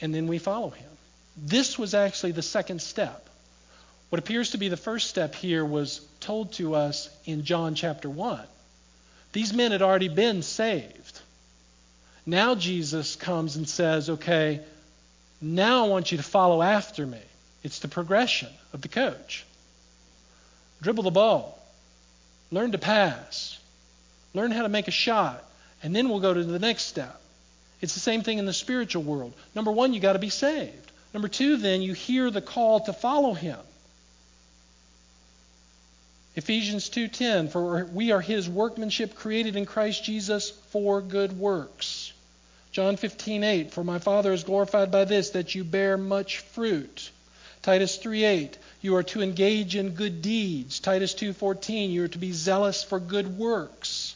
[0.00, 0.90] And then we follow him.
[1.36, 3.28] This was actually the second step.
[4.10, 8.08] What appears to be the first step here was told to us in John chapter
[8.08, 8.40] 1.
[9.32, 11.20] These men had already been saved.
[12.24, 14.60] Now Jesus comes and says, okay,
[15.40, 17.20] now I want you to follow after me.
[17.68, 19.44] It's the progression of the coach.
[20.80, 21.62] Dribble the ball,
[22.50, 23.58] learn to pass,
[24.32, 25.44] learn how to make a shot,
[25.82, 27.20] and then we'll go to the next step.
[27.82, 29.34] It's the same thing in the spiritual world.
[29.54, 30.92] Number one, you got to be saved.
[31.12, 33.58] Number two, then, you hear the call to follow him.
[36.36, 42.14] Ephesians 2:10 for we are his workmanship created in Christ Jesus for good works.
[42.72, 47.10] John 15:8 for my father is glorified by this that you bear much fruit.
[47.62, 50.80] Titus 3:8, you are to engage in good deeds.
[50.80, 54.14] Titus 2:14, you are to be zealous for good works.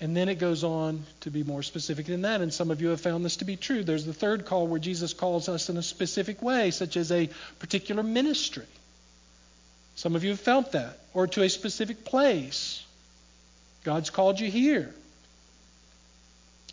[0.00, 2.88] And then it goes on to be more specific than that, and some of you
[2.88, 3.84] have found this to be true.
[3.84, 7.30] There's the third call where Jesus calls us in a specific way, such as a
[7.60, 8.66] particular ministry.
[9.94, 12.82] Some of you have felt that, or to a specific place.
[13.84, 14.92] God's called you here.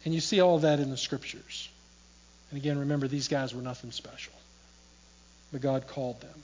[0.06, 1.70] And you see all that in the scriptures.
[2.50, 4.34] And again, remember, these guys were nothing special
[5.52, 6.44] but God called them.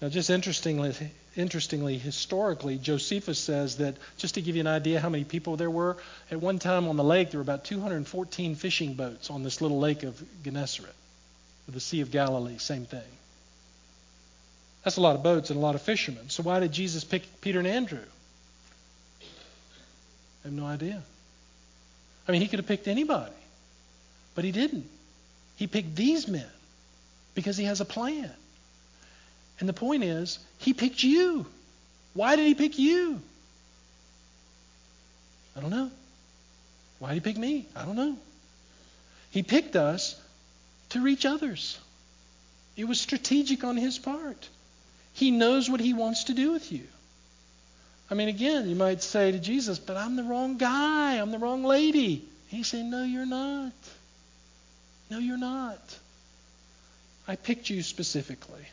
[0.00, 0.94] Now, just interestingly,
[1.36, 5.70] interestingly, historically, Josephus says that, just to give you an idea how many people there
[5.70, 5.96] were,
[6.30, 9.78] at one time on the lake there were about 214 fishing boats on this little
[9.78, 10.94] lake of Gennesaret,
[11.68, 13.00] the Sea of Galilee, same thing.
[14.84, 16.28] That's a lot of boats and a lot of fishermen.
[16.28, 17.98] So why did Jesus pick Peter and Andrew?
[20.44, 21.02] I have no idea.
[22.28, 23.32] I mean, he could have picked anybody,
[24.34, 24.86] but he didn't.
[25.56, 26.46] He picked these men
[27.36, 28.28] because he has a plan.
[29.60, 31.46] And the point is, he picked you.
[32.14, 33.20] Why did he pick you?
[35.56, 35.90] I don't know.
[36.98, 37.66] Why did he pick me?
[37.76, 38.16] I don't know.
[39.30, 40.20] He picked us
[40.90, 41.78] to reach others.
[42.76, 44.48] It was strategic on his part.
[45.12, 46.86] He knows what he wants to do with you.
[48.10, 51.16] I mean, again, you might say to Jesus, but I'm the wrong guy.
[51.16, 52.24] I'm the wrong lady.
[52.48, 53.72] He said, No, you're not.
[55.10, 55.98] No, you're not.
[57.28, 58.64] I picked you specifically.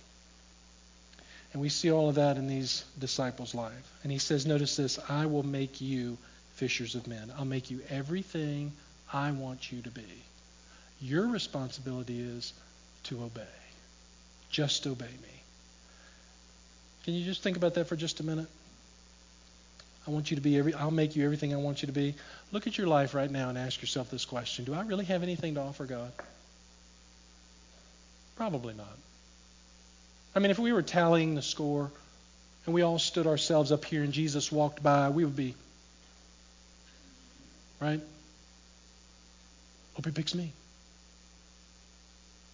[1.54, 3.92] And we see all of that in these disciples' life.
[4.02, 6.18] And he says, notice this I will make you
[6.56, 7.32] fishers of men.
[7.38, 8.72] I'll make you everything
[9.12, 10.24] I want you to be.
[11.02, 12.54] Your responsibility is
[13.04, 13.42] to obey.
[14.50, 15.42] Just obey me.
[17.04, 18.48] Can you just think about that for just a minute?
[20.08, 22.16] I want you to be every I'll make you everything I want you to be.
[22.52, 24.66] Look at your life right now and ask yourself this question.
[24.66, 26.12] Do I really have anything to offer God?
[28.36, 28.98] Probably not.
[30.36, 31.92] I mean, if we were tallying the score
[32.66, 35.56] and we all stood ourselves up here and Jesus walked by, we would be,
[37.80, 38.02] right?
[39.94, 40.52] Hope he picks me.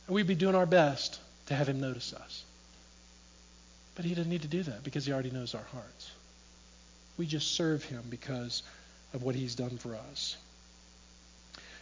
[0.07, 2.43] And we'd be doing our best to have him notice us.
[3.95, 6.11] But he doesn't need to do that because he already knows our hearts.
[7.17, 8.63] We just serve him because
[9.13, 10.36] of what he's done for us.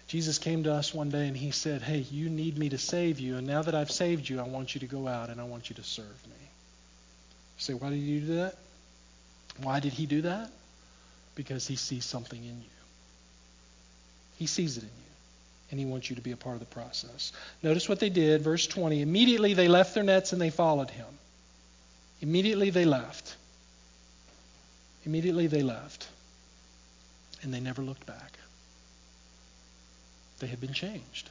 [0.08, 3.20] Jesus came to us one day and he said, Hey, you need me to save
[3.20, 3.36] you.
[3.36, 5.70] And now that I've saved you, I want you to go out and I want
[5.70, 6.36] you to serve me.
[6.40, 8.56] You say, Why did you do that?
[9.62, 10.50] Why did he do that?
[11.36, 12.78] Because he sees something in you.
[14.38, 15.12] He sees it in you.
[15.72, 17.34] and He wants you to be a part of the process.
[17.62, 19.02] Notice what they did, verse 20.
[19.02, 21.08] Immediately they left their nets and they followed Him.
[22.22, 23.36] Immediately they left.
[25.06, 26.08] Immediately they left.
[27.42, 28.38] And they never looked back.
[30.40, 31.30] They had been changed.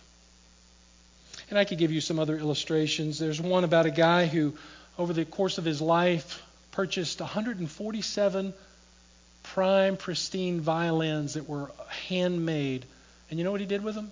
[1.48, 3.18] And I could give you some other illustrations.
[3.18, 4.54] There's one about a guy who,
[4.98, 6.42] over the course of his life,
[6.72, 8.52] purchased 147
[9.42, 11.70] prime, pristine violins that were
[12.08, 12.84] handmade.
[13.30, 14.10] And you know what he did with them?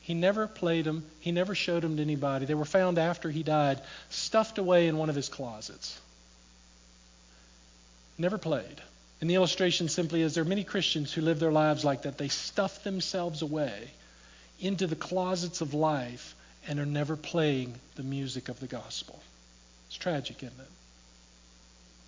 [0.00, 1.04] He never played them.
[1.20, 2.46] He never showed them to anybody.
[2.46, 5.98] They were found after he died, stuffed away in one of his closets.
[8.16, 8.80] Never played.
[9.20, 12.18] And the illustration simply is there are many Christians who live their lives like that.
[12.18, 13.90] They stuff themselves away
[14.60, 16.34] into the closets of life
[16.68, 19.20] and are never playing the music of the gospel.
[19.88, 20.66] It's tragic, isn't it?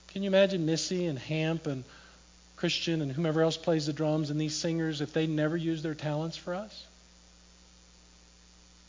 [0.09, 1.85] Can you imagine Missy and Hamp and
[2.57, 5.95] Christian and whomever else plays the drums and these singers if they never use their
[5.95, 6.87] talents for us?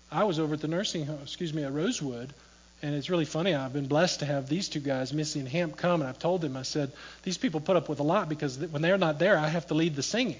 [0.09, 2.33] I was over at the nursing home, excuse me, at Rosewood,
[2.81, 3.53] and it's really funny.
[3.53, 6.39] I've been blessed to have these two guys, Missy and Hamp, come, and I've told
[6.39, 6.93] them, I said,
[7.23, 9.73] these people put up with a lot because when they're not there, I have to
[9.73, 10.39] lead the singing.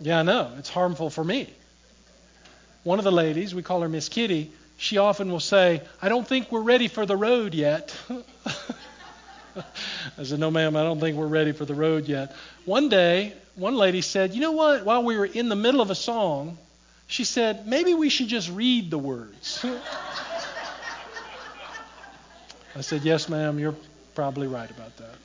[0.00, 0.52] Yeah, I know.
[0.58, 1.48] It's harmful for me.
[2.82, 6.26] One of the ladies, we call her Miss Kitty, she often will say, I don't
[6.26, 7.94] think we're ready for the road yet.
[10.18, 12.34] I said, No, ma'am, I don't think we're ready for the road yet.
[12.64, 14.86] One day, one lady said, You know what?
[14.86, 16.56] While we were in the middle of a song,
[17.06, 19.62] she said, Maybe we should just read the words.
[22.74, 23.76] I said, Yes, ma'am, you're
[24.14, 25.16] probably right about that.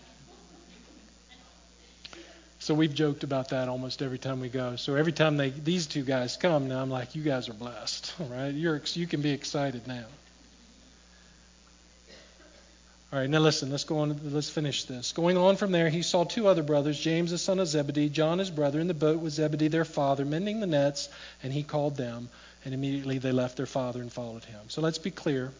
[2.66, 4.76] So we've joked about that almost every time we go.
[4.76, 8.11] So every time they, these two guys come, now I'm like, you guys are blessed,
[8.32, 8.51] right?
[8.51, 10.05] You're, you can be excited now.
[13.13, 15.11] All right, now listen, let's go on, let's finish this.
[15.11, 18.39] Going on from there, he saw two other brothers, James the son of Zebedee, John
[18.39, 21.07] his brother, in the boat with Zebedee their father, mending the nets,
[21.43, 22.30] and he called them,
[22.66, 24.61] and immediately they left their father and followed him.
[24.70, 25.51] So let's be clear.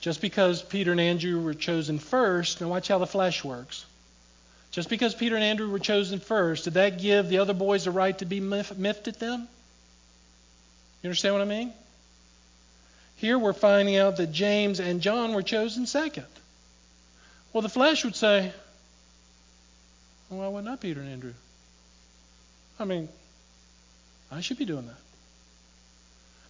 [0.00, 3.86] Just because Peter and Andrew were chosen first, now watch how the flesh works.
[4.74, 7.92] Just because Peter and Andrew were chosen first, did that give the other boys a
[7.92, 9.46] right to be miffed at them?
[11.00, 11.72] You understand what I mean?
[13.14, 16.26] Here we're finding out that James and John were chosen second.
[17.52, 18.52] Well, the flesh would say,
[20.28, 21.34] well, why would not Peter and Andrew?
[22.80, 23.08] I mean,
[24.32, 24.98] I should be doing that.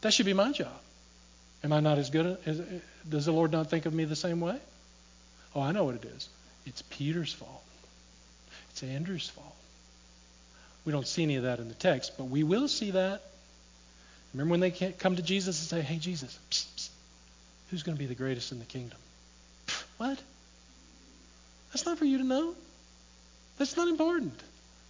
[0.00, 0.80] That should be my job.
[1.62, 2.38] Am I not as good?
[2.46, 2.58] As,
[3.06, 4.56] does the Lord not think of me the same way?
[5.54, 6.26] Oh, I know what it is.
[6.64, 7.60] It's Peter's fault.
[8.74, 9.56] It's Andrew's fault.
[10.84, 13.22] We don't see any of that in the text, but we will see that
[14.34, 16.88] Remember when they come to Jesus and say, Hey, Jesus, psst, psst,
[17.70, 18.98] who's going to be the greatest in the kingdom?
[19.96, 20.20] What?
[21.72, 22.54] That's not for you to know.
[23.58, 24.38] That's not important.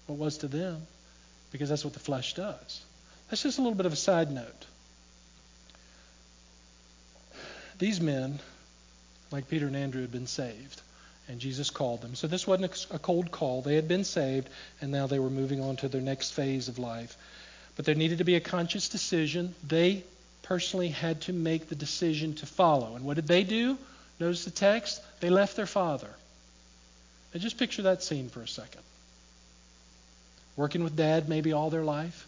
[0.06, 0.86] What was to them,
[1.52, 2.82] because that's what the flesh does.
[3.28, 4.66] That's just a little bit of a side note.
[7.78, 8.38] These men,
[9.30, 10.80] like Peter and Andrew, had been saved,
[11.28, 12.14] and Jesus called them.
[12.14, 13.62] So this wasn't a cold call.
[13.62, 14.48] They had been saved,
[14.80, 17.16] and now they were moving on to their next phase of life.
[17.76, 19.54] But there needed to be a conscious decision.
[19.66, 20.04] They
[20.42, 22.94] personally had to make the decision to follow.
[22.94, 23.78] And what did they do?
[24.20, 25.00] Notice the text.
[25.20, 26.10] They left their father.
[27.32, 28.82] Now just picture that scene for a second.
[30.56, 32.26] Working with dad maybe all their life,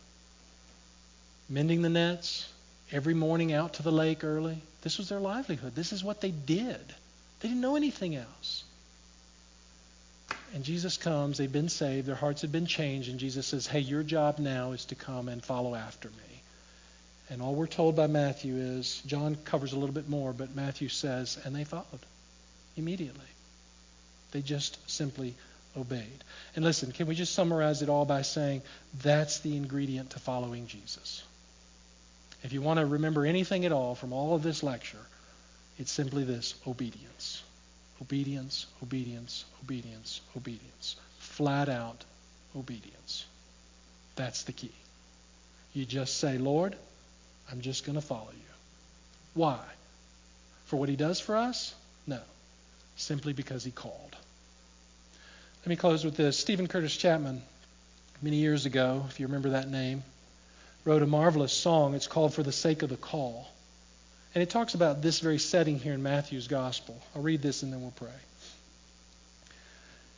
[1.48, 2.48] mending the nets,
[2.90, 4.58] every morning out to the lake early.
[4.82, 5.74] This was their livelihood.
[5.74, 6.84] This is what they did.
[7.40, 8.64] They didn't know anything else.
[10.54, 13.80] And Jesus comes, they've been saved, their hearts have been changed, and Jesus says, Hey,
[13.80, 16.42] your job now is to come and follow after me.
[17.28, 20.88] And all we're told by Matthew is, John covers a little bit more, but Matthew
[20.88, 21.86] says, and they followed
[22.76, 23.20] immediately.
[24.30, 25.34] They just simply
[25.76, 26.24] obeyed.
[26.54, 28.62] And listen, can we just summarize it all by saying
[29.02, 31.22] that's the ingredient to following Jesus?
[32.42, 35.04] If you want to remember anything at all from all of this lecture,
[35.78, 37.42] it's simply this obedience.
[38.00, 40.96] Obedience, obedience, obedience, obedience.
[41.18, 42.04] Flat out
[42.56, 43.26] obedience.
[44.16, 44.72] That's the key.
[45.72, 46.76] You just say, Lord,
[47.50, 48.54] I'm just going to follow you.
[49.34, 49.60] Why?
[50.66, 51.74] For what he does for us?
[52.06, 52.20] No.
[52.96, 54.16] Simply because he called.
[55.62, 56.38] Let me close with this.
[56.38, 57.42] Steven Curtis Chapman,
[58.22, 60.02] many years ago, if you remember that name,
[60.84, 61.94] wrote a marvelous song.
[61.94, 63.48] It's called For the Sake of the Call.
[64.36, 67.00] And it talks about this very setting here in Matthew's gospel.
[67.14, 68.18] I'll read this and then we'll pray.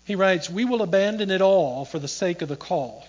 [0.07, 3.07] He writes, We will abandon it all for the sake of the call.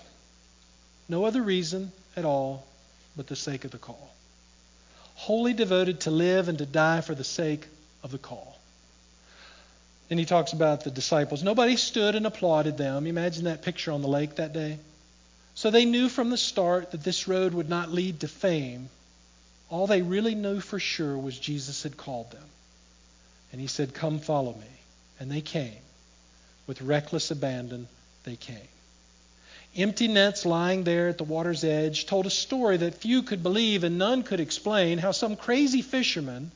[1.08, 2.64] No other reason at all
[3.16, 4.14] but the sake of the call.
[5.16, 7.66] Wholly devoted to live and to die for the sake
[8.04, 8.56] of the call.
[10.10, 11.42] Then he talks about the disciples.
[11.42, 13.08] Nobody stood and applauded them.
[13.08, 14.78] Imagine that picture on the lake that day.
[15.56, 18.90] So they knew from the start that this road would not lead to fame.
[19.70, 22.44] All they really knew for sure was Jesus had called them.
[23.52, 24.66] And he said, Come follow me.
[25.18, 25.82] And they came.
[26.66, 27.88] With reckless abandon,
[28.24, 28.68] they came.
[29.76, 33.84] Empty nets lying there at the water's edge told a story that few could believe
[33.84, 36.50] and none could explain how some crazy fishermen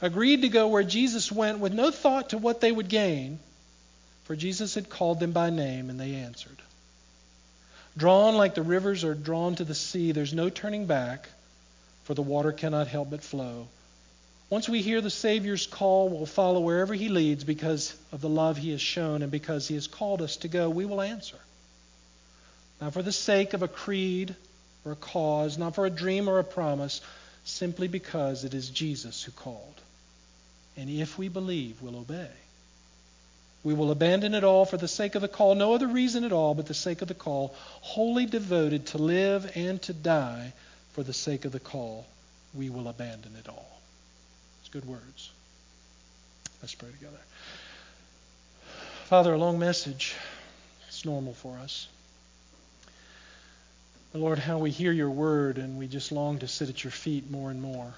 [0.00, 3.40] agreed to go where Jesus went with no thought to what they would gain,
[4.24, 6.56] for Jesus had called them by name and they answered.
[7.96, 11.28] Drawn like the rivers are drawn to the sea, there's no turning back,
[12.04, 13.66] for the water cannot help but flow.
[14.50, 18.56] Once we hear the Savior's call, we'll follow wherever He leads because of the love
[18.56, 20.68] He has shown and because He has called us to go.
[20.70, 21.38] We will answer.
[22.80, 24.36] Not for the sake of a creed
[24.84, 27.00] or a cause, not for a dream or a promise,
[27.44, 29.80] simply because it is Jesus who called.
[30.76, 32.30] And if we believe, we'll obey.
[33.62, 36.32] We will abandon it all for the sake of the call, no other reason at
[36.32, 40.52] all but the sake of the call, wholly devoted to live and to die
[40.94, 42.06] for the sake of the call.
[42.54, 43.80] We will abandon it all.
[44.60, 45.30] It's good words.
[46.62, 47.18] Let's pray together.
[49.04, 50.14] Father, a long message.
[50.88, 51.88] It's normal for us.
[54.12, 56.92] But Lord, how we hear your word and we just long to sit at your
[56.92, 57.92] feet more and more.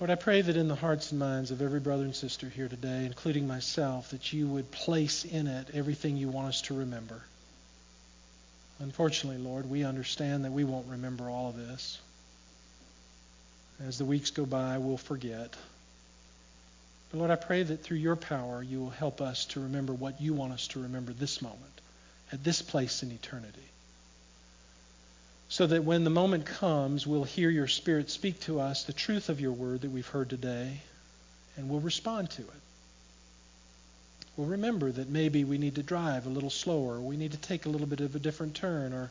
[0.00, 2.68] Lord, I pray that in the hearts and minds of every brother and sister here
[2.68, 7.20] today, including myself, that you would place in it everything you want us to remember.
[8.80, 11.98] Unfortunately, Lord, we understand that we won't remember all of this.
[13.86, 15.54] As the weeks go by, we'll forget.
[17.10, 20.20] But Lord, I pray that through your power, you will help us to remember what
[20.20, 21.80] you want us to remember this moment,
[22.32, 23.68] at this place in eternity
[25.48, 29.28] so that when the moment comes, we'll hear your Spirit speak to us the truth
[29.30, 30.80] of your word that we've heard today,
[31.56, 32.67] and we'll respond to it.
[34.38, 37.66] We'll remember that maybe we need to drive a little slower, we need to take
[37.66, 39.10] a little bit of a different turn, or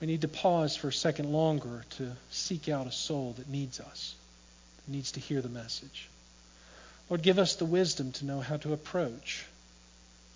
[0.00, 3.80] we need to pause for a second longer to seek out a soul that needs
[3.80, 4.14] us,
[4.86, 6.08] that needs to hear the message.
[7.10, 9.44] Lord, give us the wisdom to know how to approach.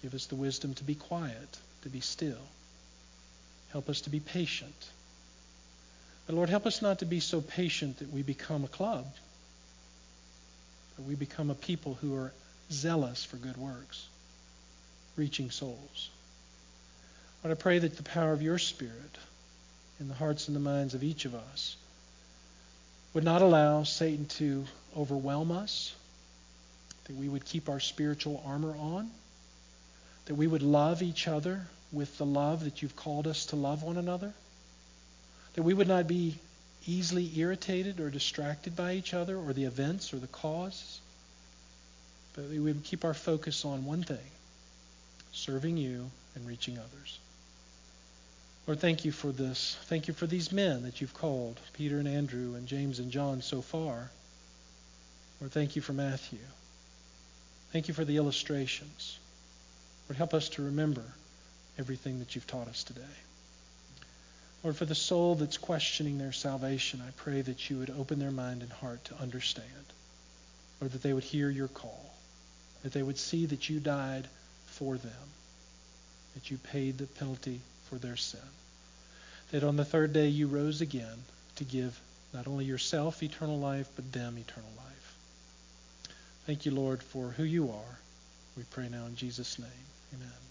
[0.03, 2.45] Give us the wisdom to be quiet, to be still.
[3.73, 4.75] Help us to be patient
[6.29, 9.07] but Lord, help us not to be so patient that we become a club,
[10.97, 12.35] that we become a people who are
[12.71, 14.07] zealous for good works,
[15.17, 16.11] reaching souls.
[17.43, 19.19] Lord, I pray that the power of your Spirit
[20.01, 21.77] in the hearts and the minds of each of us
[23.15, 24.65] would not allow Satan to
[24.97, 25.95] overwhelm us,
[27.05, 29.11] that we would keep our spiritual armor on,
[30.27, 33.83] that we would love each other with the love that you've called us to love
[33.83, 34.33] one another
[35.59, 36.37] that we would not be
[36.87, 41.01] easily irritated or distracted by each other or the events or the cause,
[42.39, 44.31] but we would keep our focus on one thing
[45.33, 47.19] serving you and reaching others.
[48.65, 49.77] Lord, thank you for this.
[49.87, 53.43] Thank you for these men that you've called, Peter and Andrew and James and John
[53.43, 54.09] so far.
[55.41, 56.39] Lord, thank you for Matthew.
[57.73, 59.19] Thank you for the illustrations.
[60.09, 61.03] Lord, help us to remember
[61.77, 63.01] everything that you've taught us today.
[64.63, 68.31] Lord, for the soul that's questioning their salvation, I pray that you would open their
[68.31, 69.67] mind and heart to understand.
[70.81, 72.09] Or that they would hear your call.
[72.83, 74.27] That they would see that you died
[74.67, 75.13] for them.
[76.35, 78.41] That you paid the penalty for their sin.
[79.51, 81.25] That on the third day you rose again
[81.57, 81.99] to give
[82.33, 85.17] not only yourself eternal life, but them eternal life.
[86.47, 87.99] Thank you, Lord, for who you are.
[88.57, 89.69] We pray now in Jesus' name.
[90.15, 90.48] Amen.